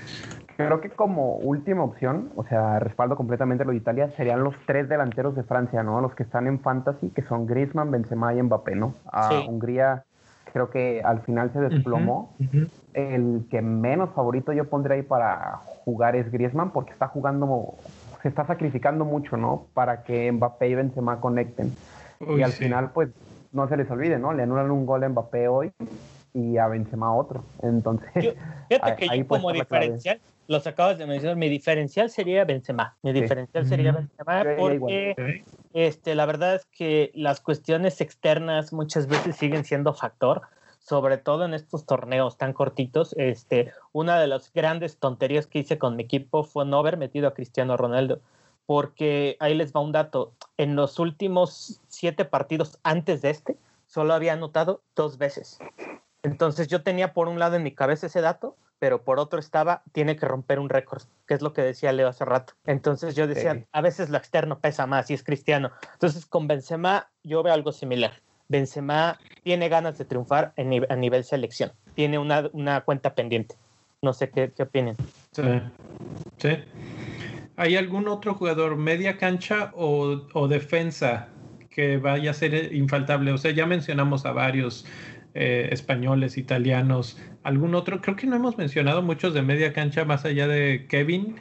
[0.67, 4.89] Creo que como última opción, o sea, respaldo completamente lo de Italia, serían los tres
[4.89, 6.01] delanteros de Francia, ¿no?
[6.01, 8.95] Los que están en Fantasy, que son Griezmann, Benzema y Mbappé, ¿no?
[9.13, 9.45] A Sí.
[9.49, 10.05] Hungría
[10.53, 12.37] creo que al final se desplomó.
[12.93, 17.75] El que menos favorito yo pondré ahí para jugar es Griezmann, porque está jugando,
[18.23, 19.67] se está sacrificando mucho, ¿no?
[19.75, 21.77] Para que Mbappé y Benzema conecten.
[22.21, 22.65] Uy, y al sí.
[22.65, 23.09] final, pues,
[23.53, 24.33] no se les olvide, ¿no?
[24.33, 25.71] Le anulan un gol a Mbappé hoy
[26.35, 27.45] y a Benzema otro.
[27.63, 28.33] Entonces, Yo-
[28.69, 30.21] Fíjate ahí- que ahí yo como diferencial,
[30.51, 32.97] los acabas de mencionar, mi diferencial sería Benzema.
[33.03, 33.21] Mi Sí.
[33.21, 33.93] diferencial sería.
[33.93, 35.15] Benzema porque
[35.73, 40.43] este, la verdad es que las cuestiones externas muchas veces siguen siendo factor,
[40.81, 43.15] sobre todo en estos torneos tan cortitos.
[43.17, 47.29] Este, una de las grandes tonterías que hice con mi equipo fue no haber metido
[47.29, 48.21] a Cristiano Ronaldo,
[48.67, 50.33] porque ahí les va un dato.
[50.57, 55.61] En los últimos siete partidos antes de este, solo había anotado dos veces.
[56.25, 59.83] Entonces yo tenía por un lado en mi cabeza ese dato, pero por otro estaba,
[59.93, 62.55] tiene que romper un récord, que es lo que decía Leo hace rato.
[62.67, 63.65] Entonces yo decía, Sí.
[63.71, 65.71] a veces lo externo pesa más y es cristiano.
[65.93, 68.15] Entonces con Benzema yo veo algo similar.
[68.49, 73.55] Benzema tiene ganas de triunfar en a nivel selección, tiene una, una cuenta pendiente.
[74.03, 74.97] No sé qué, qué opinen.
[75.31, 75.43] Sí.
[76.39, 76.57] Sí.
[77.57, 81.29] ¿Hay algún otro jugador media cancha o, o defensa
[81.71, 83.33] que vaya a ser infaltable?
[83.33, 84.87] O sea, ya mencionamos a varios
[85.35, 87.19] eh, españoles, italianos.
[87.45, 88.01] ¿Algún otro?
[88.01, 91.37] Creo que no hemos mencionado muchos de media cancha más allá de Kevin.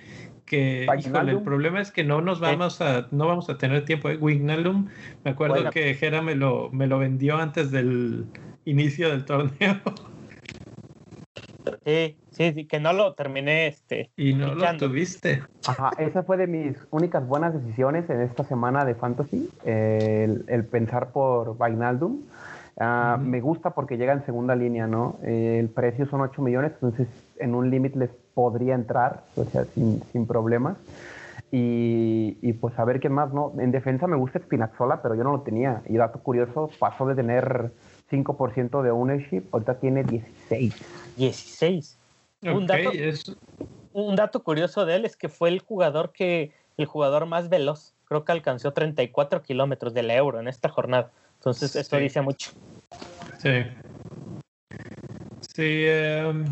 [0.46, 4.10] Que, híjole, el problema es que no nos vamos a, no vamos a tener tiempo.
[4.10, 4.18] ¿eh?
[4.18, 4.88] Wijnaldum,
[5.24, 5.72] me acuerdo Bueno.
[5.72, 8.26] que Jera me lo, me lo vendió antes del
[8.66, 9.80] inicio del torneo
[11.86, 15.44] Sí, sí, sí, que no lo terminé este, y no lo tuviste.
[15.68, 20.66] Ajá, esa fue de mis únicas buenas decisiones en esta semana de Fantasy, el, el
[20.66, 22.22] pensar por Vainaldum.
[22.82, 25.18] Ah, me gusta porque llega en segunda línea, ¿no?
[25.24, 29.66] Eh, el precio son 8 millones, entonces en un límite les podría entrar, o sea,
[29.66, 30.78] sin, sin problemas.
[31.52, 33.52] Y, y, pues a ver qué más, ¿no?
[33.58, 35.82] En defensa me gusta Spinazzola, pero yo no lo tenía.
[35.88, 37.72] Y dato curioso, pasó de tener
[38.10, 40.74] 5% de ownership, ahorita tiene 16.
[41.18, 41.98] 16.
[42.44, 42.92] un, dato,
[43.94, 47.94] un dato curioso de él es que fue el jugador que el jugador más veloz.
[48.06, 51.12] Creo que alcanzó 34 kilómetros del euro en esta jornada.
[51.36, 52.52] Entonces, esto dice mucho.
[53.38, 53.64] Sí.
[55.42, 56.46] Sí, em,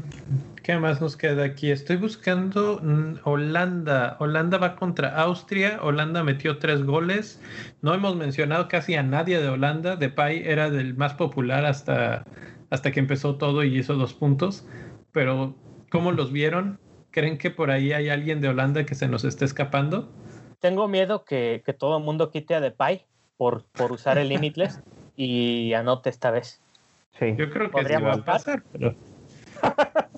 [0.64, 1.72] ¿qué más nos queda aquí?
[1.72, 4.18] Estoy buscando mm, Holanda.
[4.20, 5.80] Holanda va contra Austria.
[5.82, 7.42] Holanda metió tres goles.
[7.82, 9.96] No hemos mencionado casi a nadie de Holanda.
[9.96, 12.24] Depay era del más popular hasta,
[12.70, 14.66] hasta que empezó todo y hizo dos puntos.
[15.12, 15.56] Pero,
[15.92, 16.80] ¿cómo los vieron?
[17.12, 20.12] ¿Creen que por ahí hay alguien de Holanda que se nos esté escapando?
[20.60, 23.06] Tengo miedo que, que todo el mundo quite a Depay
[23.38, 24.82] por, por usar el Limitless
[25.16, 26.62] y anote esta vez.
[27.20, 27.36] Sí.
[27.38, 28.96] Yo creo que sí va a pasar, pero...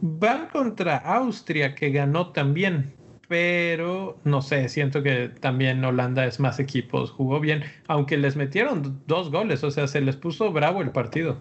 [0.00, 2.92] Van contra Austria, que ganó también,
[3.28, 9.02] pero no sé, siento que también Holanda es más equipos, jugó bien, aunque les metieron
[9.06, 11.38] dos goles, o sea, se les puso bravo el partido.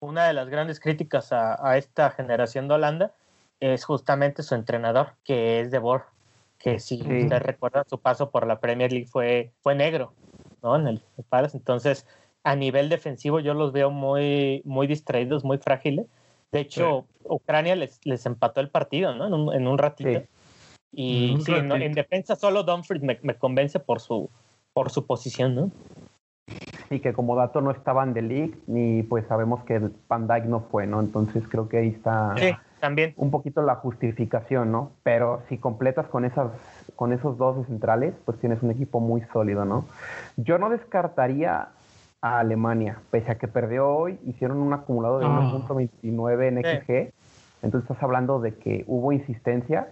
[0.00, 3.12] Una de las grandes críticas a, esta generación de Holanda
[3.60, 6.02] es justamente su entrenador, que es De Boer,
[6.58, 10.14] que si usted recuerda su paso por la Premier League fue, fue negro,
[10.62, 10.76] ¿no?
[10.76, 12.06] En el, el Entonces,
[12.46, 16.06] a nivel defensivo yo los veo muy, muy distraídos, muy frágiles.
[16.52, 19.26] De hecho, Ucrania les, les empató el partido, ¿no?
[19.26, 20.22] En un, en un ratito.
[20.92, 24.30] Y sí, en defensa solo Dumfries me, me, convence por su,
[24.72, 25.72] por su posición, ¿no?
[26.88, 30.60] Sí, que como dato no estaban de league, ni pues sabemos que Van Dijk no
[30.60, 31.00] fue, ¿no?
[31.00, 32.36] Entonces creo que ahí está
[32.78, 33.12] también.
[33.16, 34.92] un poquito la justificación, ¿no?
[35.02, 36.52] Pero si completas con esas
[36.94, 39.84] con esos dos centrales, pues tienes un equipo muy sólido, ¿no?
[40.36, 41.70] Yo no descartaría
[42.20, 47.14] a Alemania, pese a que perdió hoy, hicieron un acumulado de 1.29 en XG,
[47.62, 49.88] entonces estás hablando de que hubo insistencia.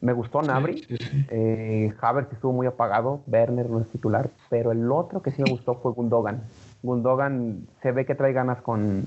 [0.00, 0.84] Me gustó Nabri,
[1.30, 5.50] eh, Havertz estuvo muy apagado, Werner no es titular, pero el otro que sí me
[5.50, 6.42] gustó fue Gundogan.
[6.82, 9.04] Gundogan se ve que trae ganas con,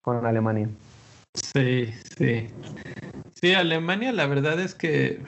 [0.00, 0.68] con Alemania.
[1.34, 2.48] Sí, sí.
[3.34, 5.20] Sí, Alemania la verdad es que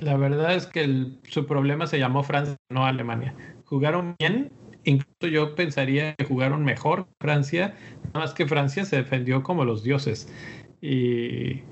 [0.00, 3.34] la verdad es que su problema se llamó Francia, no Alemania.
[3.66, 4.50] Jugaron bien,
[4.84, 7.74] incluso yo pensaría que jugaron mejor Francia,
[8.14, 10.32] nada más que Francia se defendió como los dioses.
[10.80, 11.62] Y,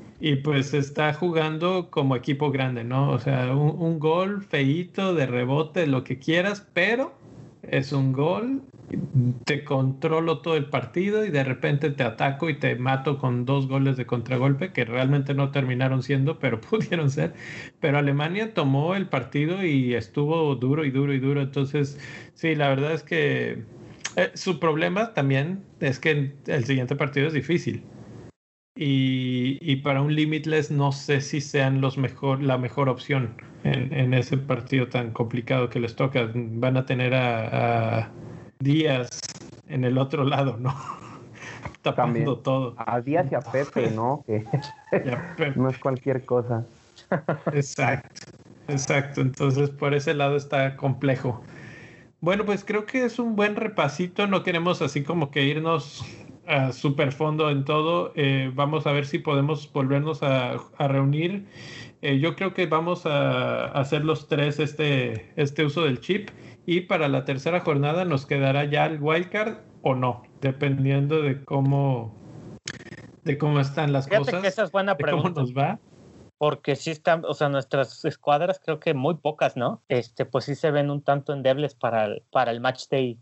[0.44, 3.10] pues está jugando como equipo grande, ¿no?
[3.10, 7.14] O sea, un, un gol feíto de rebote, lo que quieras, pero
[7.62, 8.62] es un gol
[9.44, 13.68] te controlo todo el partido y de repente te ataco y te mato con dos
[13.68, 17.34] goles de contragolpe que realmente no terminaron siendo, pero pudieron ser.
[17.80, 21.42] Pero Alemania tomó el partido y estuvo duro y duro y duro.
[21.42, 21.98] Entonces,
[22.34, 23.64] sí, la verdad es que
[24.16, 27.82] eh, su problema también es que el siguiente partido es difícil.
[28.80, 33.92] Y, y para un Limitless no sé si sean los mejor, la mejor opción en,
[33.92, 36.30] en, ese partido tan complicado que les toca.
[36.32, 38.12] Van a tener a, a
[38.60, 39.20] Díaz
[39.68, 40.74] en el otro lado, ¿no?
[41.82, 42.74] Tapando todo.
[42.78, 44.24] A Díaz y a Pepe, ¿no?
[44.26, 44.44] Que
[45.56, 46.66] no es cualquier cosa.
[47.52, 48.32] Exacto,
[48.68, 49.20] exacto.
[49.20, 51.42] Entonces, por ese lado está complejo.
[52.20, 54.26] Bueno, pues creo que es un buen repasito.
[54.26, 56.04] No queremos así como que irnos
[56.48, 58.12] a super fondo en todo.
[58.16, 61.46] Eh, vamos a ver si podemos volvernos a, a reunir.
[62.02, 66.30] Eh, yo creo que vamos a hacer los tres este, este uso del chip
[66.68, 72.14] y para la tercera jornada nos quedará ya el wildcard o no, dependiendo de cómo
[73.24, 74.42] de cómo están las cosas.
[74.42, 75.30] Que esa es buena pregunta.
[75.30, 75.78] ¿Cómo nos va?
[76.36, 79.80] Porque sí están, o sea, nuestras escuadras creo que muy pocas, ¿no?
[79.88, 83.16] Este, pues sí se ven un tanto endebles para el, para el match day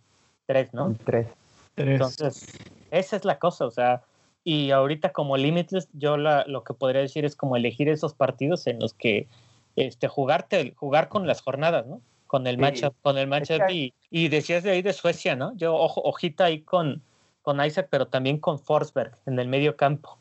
[0.46, 0.96] 3, ¿no?
[1.04, 1.28] 3.
[1.76, 2.48] Entonces,
[2.90, 4.02] esa es la cosa, o sea,
[4.42, 8.66] y ahorita como Limitless, yo la, lo que podría decir es como elegir esos partidos
[8.66, 9.28] en los que
[9.76, 12.00] este, jugarte, jugar con las jornadas, ¿no?
[12.26, 15.56] Con el matchup, con el matchup y, y, decías de ahí de Suecia, ¿no?
[15.56, 17.02] Yo ojo, ojita ahí con,
[17.42, 20.18] con Isaac, pero también con Forsberg en el medio campo.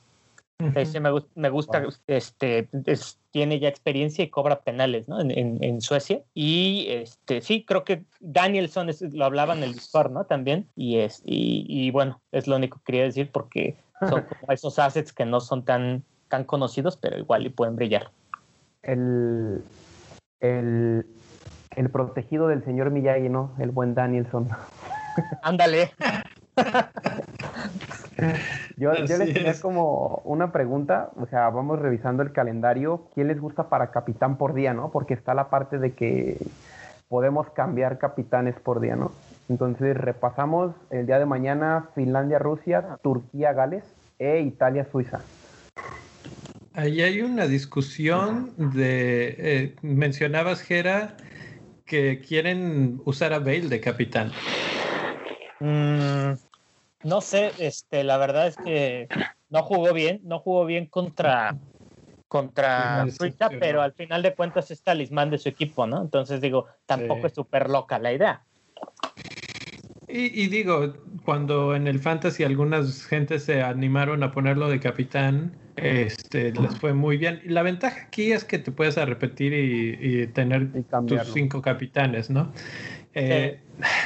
[0.74, 2.70] Ese me, me gusta, este,
[3.32, 5.20] tiene ya experiencia y cobra penales, ¿no?
[5.20, 6.22] En, en, en, Suecia.
[6.34, 10.24] Y este, sí, creo que Danielson es, lo hablaba en el Discord, ¿no?
[10.24, 10.70] También.
[10.78, 14.80] Y, es, y, y, bueno, es lo único que quería decir porque son como esos
[14.80, 18.12] assets que no son tan, tan conocidos, pero igual y pueden brillar.
[18.82, 19.62] El,
[20.40, 21.06] el,
[21.76, 23.54] el protegido del señor Miyagi, ¿no?
[23.60, 24.50] El buen Danielson.
[25.44, 25.92] Ándale.
[28.78, 33.10] yo, yo les tenía como una pregunta, o sea, vamos revisando el calendario.
[33.14, 34.92] ¿Quién les gusta para capitán por día, no?
[34.92, 36.38] Porque está la parte de que
[37.08, 39.12] podemos cambiar capitanes por día, ¿no?
[39.50, 43.84] Entonces repasamos el día de mañana Finlandia, Rusia, Turquía, Gales
[44.18, 45.22] e Italia, Suiza.
[46.74, 51.16] Ahí hay una discusión de, eh, mencionabas, Gera,
[51.86, 54.32] que quieren usar a Bale de capitán.
[55.60, 56.34] Mm,
[57.04, 59.08] no sé, este, la verdad es que
[59.50, 61.56] no jugó bien, no jugó bien contra
[62.28, 63.06] contra
[63.60, 66.02] pero al final de cuentas es talismán de su equipo, ¿no?
[66.02, 68.44] Entonces digo, tampoco es súper loca la idea.
[70.18, 70.94] Y, digo,
[71.26, 76.94] cuando en el fantasy algunas gentes se animaron a ponerlo de capitán, este, les fue
[76.94, 77.42] muy bien.
[77.44, 80.70] La ventaja aquí es que te puedes repetir y, tener
[81.06, 82.54] tus cinco capitanes, ¿no?
[83.14, 83.60] Eh,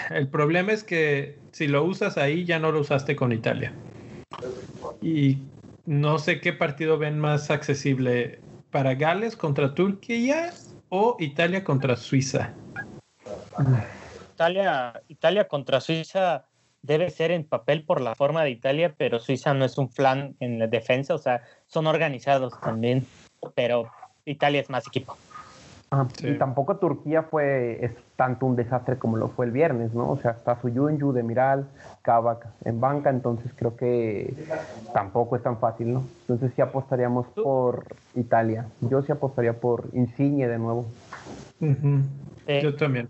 [0.10, 3.72] el problema es que si lo usas ahí, ya no lo usaste con Italia.
[5.04, 5.38] Y
[5.86, 8.40] no sé qué partido ven más accesible
[8.72, 10.54] para Gales contra Turquía
[10.90, 12.56] o Italia contra Suiza.
[14.40, 16.46] Italia, Italia contra Suiza
[16.82, 20.38] debe ser en papel por la forma de Italia, pero Suiza no es un flan
[20.40, 23.06] en la defensa, o sea, son organizados también,
[23.54, 23.92] pero
[24.24, 25.18] Italia es más equipo.
[25.92, 30.10] Ah, y tampoco Turquía fue es tanto un desastre como lo fue el viernes, ¿no?
[30.10, 31.68] O sea, está Suyunju, Demiral,
[32.02, 34.34] Kavak en banca, entonces creo que
[34.94, 36.06] tampoco es tan fácil, ¿no?
[36.22, 38.68] Entonces sí apostaríamos por Italia.
[38.80, 40.86] Yo sí apostaría por Insigne de nuevo.
[41.60, 43.10] Yo también.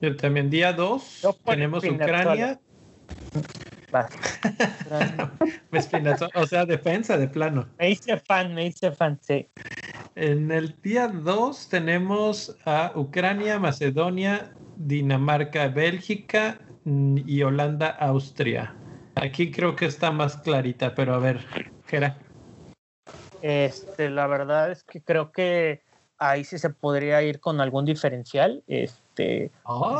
[0.00, 2.58] Yo también, día 2, tenemos Ucrania.
[6.34, 7.68] o sea, defensa de plano.
[7.78, 9.48] Me hice fan, me hice fan, sí.
[10.14, 18.74] En el día 2 tenemos a Ucrania, Macedonia, Dinamarca, Bélgica y Holanda, Austria.
[19.16, 21.44] Aquí creo que está más clarita, pero a ver,
[21.86, 22.16] Gera.
[23.42, 25.82] Este, la verdad es que creo que
[26.20, 29.98] ahí sí se podría ir con algún diferencial este, ah.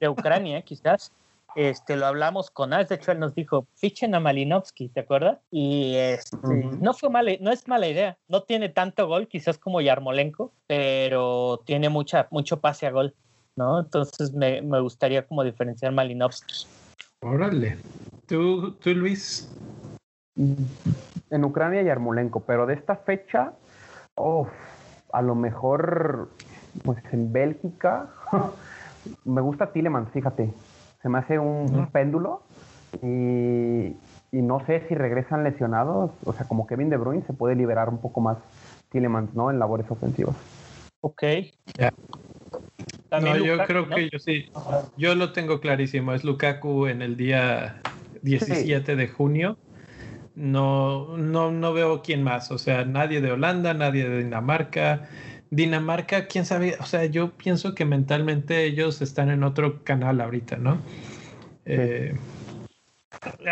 [0.00, 1.12] de, Ucrania, quizás.
[1.56, 5.38] Este, lo hablamos con As, de hecho él nos dijo, fichen a Malinovsky, ¿te acuerdas?
[5.52, 6.36] Y este,
[6.80, 11.62] no fue mala, no es mala idea, no tiene tanto gol quizás como Yarmolenko, pero
[11.64, 13.14] tiene mucha, mucho pase a gol,
[13.54, 13.78] ¿no?
[13.78, 16.66] Entonces me, me gustaría como diferenciar Malinovsky.
[17.22, 17.78] Órale.
[18.26, 19.48] ¿Tú, tú, Luis?
[20.36, 23.52] En Ucrania Yarmolenko, pero de esta fecha,
[24.16, 24.48] oh,
[25.14, 26.30] a lo mejor,
[26.82, 28.08] pues en Bélgica,
[29.24, 30.52] me gusta Tillemans, fíjate.
[31.02, 32.42] Se me hace un, péndulo
[33.02, 33.94] y,
[34.32, 36.10] no sé si regresan lesionados.
[36.24, 38.38] O sea, como Kevin De Bruyne se puede liberar un poco más
[38.90, 39.50] Tillemans, ¿no?
[39.50, 40.34] En labores ofensivas.
[41.00, 41.22] Ok.
[43.20, 44.50] No, yo creo que yo sí.
[44.96, 46.14] Yo lo tengo clarísimo.
[46.14, 47.80] Es Lukaku en el día
[48.22, 49.56] 17 de junio
[50.34, 52.50] no, no, no veo quién más.
[52.50, 55.08] O sea, nadie de Holanda, nadie de Dinamarca.
[55.50, 60.56] Dinamarca, quién sabe, o sea, yo pienso que mentalmente ellos están en otro canal ahorita,
[60.56, 60.78] ¿no?
[61.64, 62.14] Eh,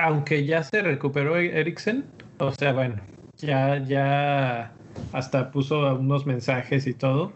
[0.01, 2.05] aunque ya se recuperó Eriksen,
[2.39, 2.97] o sea, bueno,
[3.37, 4.73] ya, ya
[5.13, 7.33] hasta puso unos mensajes y todo,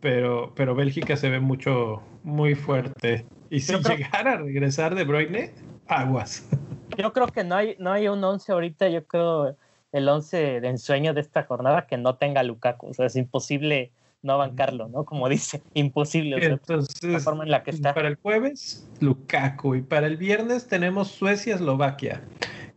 [0.00, 3.24] pero, pero Bélgica se ve mucho, muy fuerte.
[3.48, 5.52] Y si llegara a regresar de Bruyne,
[5.86, 6.46] aguas.
[6.96, 9.56] Yo creo que no hay, no hay un 11 ahorita, yo creo
[9.92, 12.88] el 11 de ensueño de esta jornada que no tenga Lukaku.
[12.88, 13.92] O sea, es imposible
[14.22, 15.04] no bancarlo, ¿no?
[15.04, 16.44] Como dice, imposible.
[16.44, 17.94] Entonces, la forma en la que está.
[17.94, 19.76] Para el jueves, Lukaku.
[19.76, 22.22] Y para el viernes tenemos Suecia, Eslovaquia,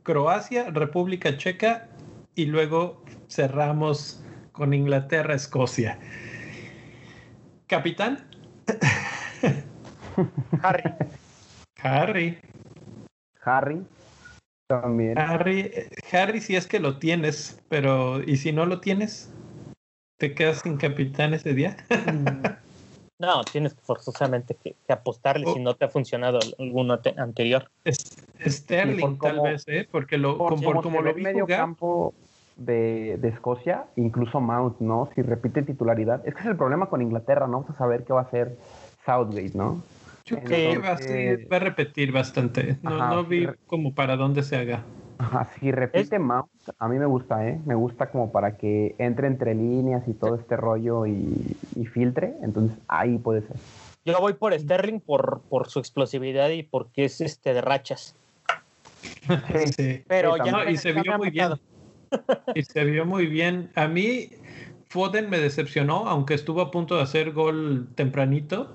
[0.03, 1.89] Croacia, República Checa
[2.35, 5.99] y luego cerramos con Inglaterra, Escocia.
[7.67, 8.25] Capitán.
[10.61, 10.83] Harry.
[11.81, 12.37] Harry.
[13.43, 13.85] Harry.
[14.69, 15.17] También.
[15.17, 15.71] Harry,
[16.11, 19.33] Harry, si es que lo tienes, pero ¿y si no lo tienes?
[20.19, 21.75] ¿Te quedas sin capitán ese día?
[23.21, 25.61] No, tienes forzosamente que, apostarle si oh.
[25.61, 27.69] no te ha funcionado alguno anterior.
[28.47, 29.85] Sterling, tal vez, ¿eh?
[29.91, 32.13] Porque lo, por, como, lo vi medio campo
[32.55, 35.09] de, de, Escocia, incluso Mount, ¿no?
[35.13, 36.25] Si repite titularidad.
[36.25, 37.59] Es que es el problema con Inglaterra, ¿no?
[37.59, 38.57] Vamos a saber qué va a hacer
[39.05, 39.83] Southgate, ¿no?
[40.35, 42.77] Va, a repetir bastante.
[42.81, 44.83] No, vi como para dónde se haga.
[45.17, 47.59] Ajá, si repite Mount, a mí me gusta, ¿eh?
[47.65, 51.57] Me gusta como para que entre entre líneas y todo este rollo y,
[51.93, 52.35] filtre.
[52.41, 53.57] Entonces ahí puede ser.
[54.05, 58.15] Yo voy por Sterling por, por su explosividad y porque es este de rachas.
[59.75, 60.03] Sí.
[60.07, 61.51] Pero ya y se vio muy bien.
[62.55, 63.69] Y se vio muy bien.
[63.75, 64.29] A mí,
[64.87, 68.73] Foden me decepcionó, aunque estuvo a punto de hacer gol tempranito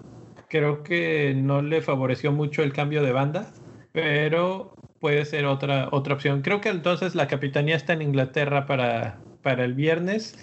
[0.54, 3.52] creo que no le favoreció mucho el cambio de banda,
[3.90, 6.42] pero puede ser otra, otra opción.
[6.42, 10.38] Creo que entonces la capitanía está en Inglaterra para, para el viernes.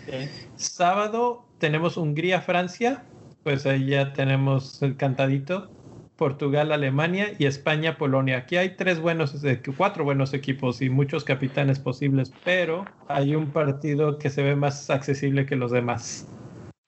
[0.58, 3.06] Sábado tenemos Hungría-Francia,
[3.44, 5.72] pues ahí ya tenemos el cantadito.
[6.18, 8.40] Portugal, Alemania y España, Polonia.
[8.40, 9.34] Aquí hay tres buenos,
[9.78, 14.90] cuatro buenos equipos y muchos capitanes posibles, pero hay un partido que se ve más
[14.90, 16.28] accesible que los demás.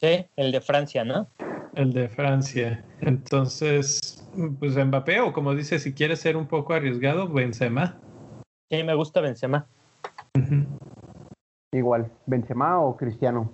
[0.01, 1.29] Sí, el de Francia, ¿no?
[1.75, 2.83] El de Francia.
[3.01, 4.23] Entonces,
[4.59, 7.97] pues Mbappé, o como dice, si quiere ser un poco arriesgado, Benzema.
[8.69, 9.65] Sí, me gusta Benzema.
[11.71, 13.51] Igual, Benzema o Cristiano.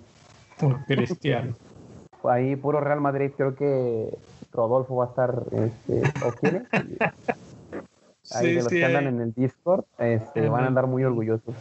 [0.60, 1.54] O Cristiano.
[2.24, 4.10] Ahí puro Real Madrid, creo que
[4.52, 6.68] Rodolfo va a estar, este, ¿o quién
[8.32, 11.54] Ahí de los que andan en el Discord, este, van a andar muy orgullosos.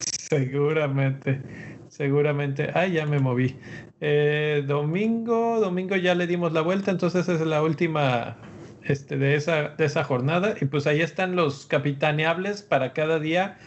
[0.00, 1.42] Seguramente,
[1.88, 2.70] seguramente.
[2.74, 3.58] Ah, ya me moví.
[4.00, 8.36] Eh, domingo, domingo ya le dimos la vuelta, entonces es la última
[8.84, 10.54] este, de, esa, de esa jornada.
[10.60, 13.58] Y pues ahí están los capitaneables para cada día.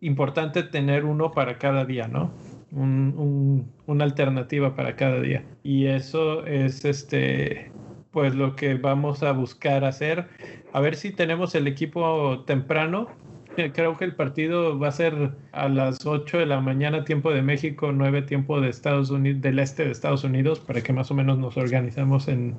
[0.00, 2.32] Importante tener uno para cada día, ¿no?
[2.72, 5.44] Un, una alternativa para cada día.
[5.62, 7.72] Y eso es este
[8.10, 10.28] pues lo que vamos a buscar hacer.
[10.72, 13.08] A ver si tenemos el equipo temprano.
[13.56, 17.42] Creo que el partido va a ser a las 8 de la mañana, tiempo de
[17.42, 21.14] México, 9 tiempo de Estados Unidos, del este de Estados Unidos, para que más o
[21.14, 22.56] menos nos organizamos en,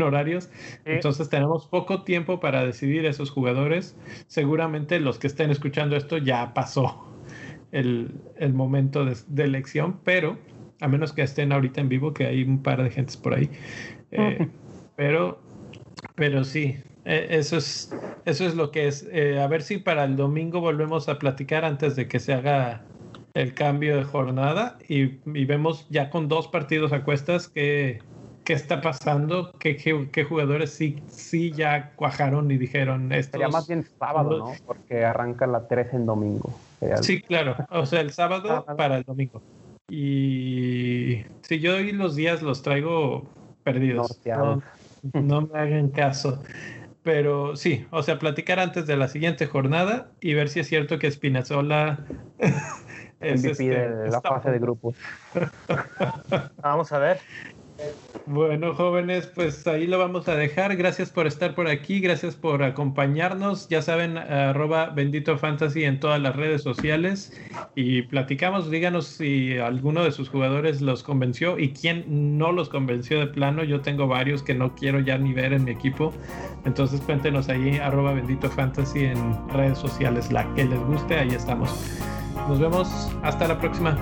[0.00, 0.50] horarios.
[0.84, 3.96] Entonces tenemos poco tiempo para decidir esos jugadores.
[4.26, 7.06] Seguramente los que estén escuchando esto ya pasó
[7.72, 8.12] el,
[8.52, 10.38] momento de, de elección, pero
[10.82, 13.48] a menos que estén ahorita en vivo, que hay un par de gentes por ahí.
[14.10, 14.48] Eh,
[14.96, 15.40] pero,
[16.16, 17.94] pero sí, e, eso es,
[18.24, 19.06] eso es lo que es.
[19.10, 22.82] Eh, a ver si para el domingo volvemos a platicar antes de que se haga
[23.34, 28.00] el cambio de jornada y, vemos ya con dos partidos a cuestas qué,
[28.44, 33.32] qué está pasando, qué, qué, jugadores sí, sí ya cuajaron y dijeron esto.
[33.32, 34.52] Sería más bien sábado, ¿no?
[34.66, 36.52] Porque arranca la 3 en domingo.
[37.00, 37.56] Sí, claro.
[37.70, 39.40] O sea, el sábado para el domingo.
[39.88, 43.26] Y si yo hoy los días los traigo
[43.62, 44.20] perdidos.
[45.12, 46.42] No, me hagan caso.
[47.02, 50.98] Pero sí, o sea, platicar antes de la siguiente jornada y ver si es cierto
[50.98, 51.98] que Spinazzola
[53.20, 54.96] es este, la fase de grupos.
[56.62, 57.18] Vamos a ver.
[58.26, 60.76] Bueno, jóvenes, pues ahí lo vamos a dejar.
[60.76, 63.68] Gracias por estar por aquí, gracias por acompañarnos.
[63.68, 67.32] Ya saben, arroba bendito fantasy en todas las redes sociales
[67.74, 68.70] y platicamos.
[68.70, 73.64] Díganos si alguno de sus jugadores los convenció y quién no los convenció de plano.
[73.64, 76.12] Yo tengo varios que no quiero ya ni ver en mi equipo.
[76.64, 80.30] Entonces cuéntenos ahí, arroba bendito fantasy en redes sociales.
[80.30, 81.70] La que les guste, ahí estamos.
[82.48, 82.88] Nos vemos.
[83.22, 83.96] Hasta la próxima.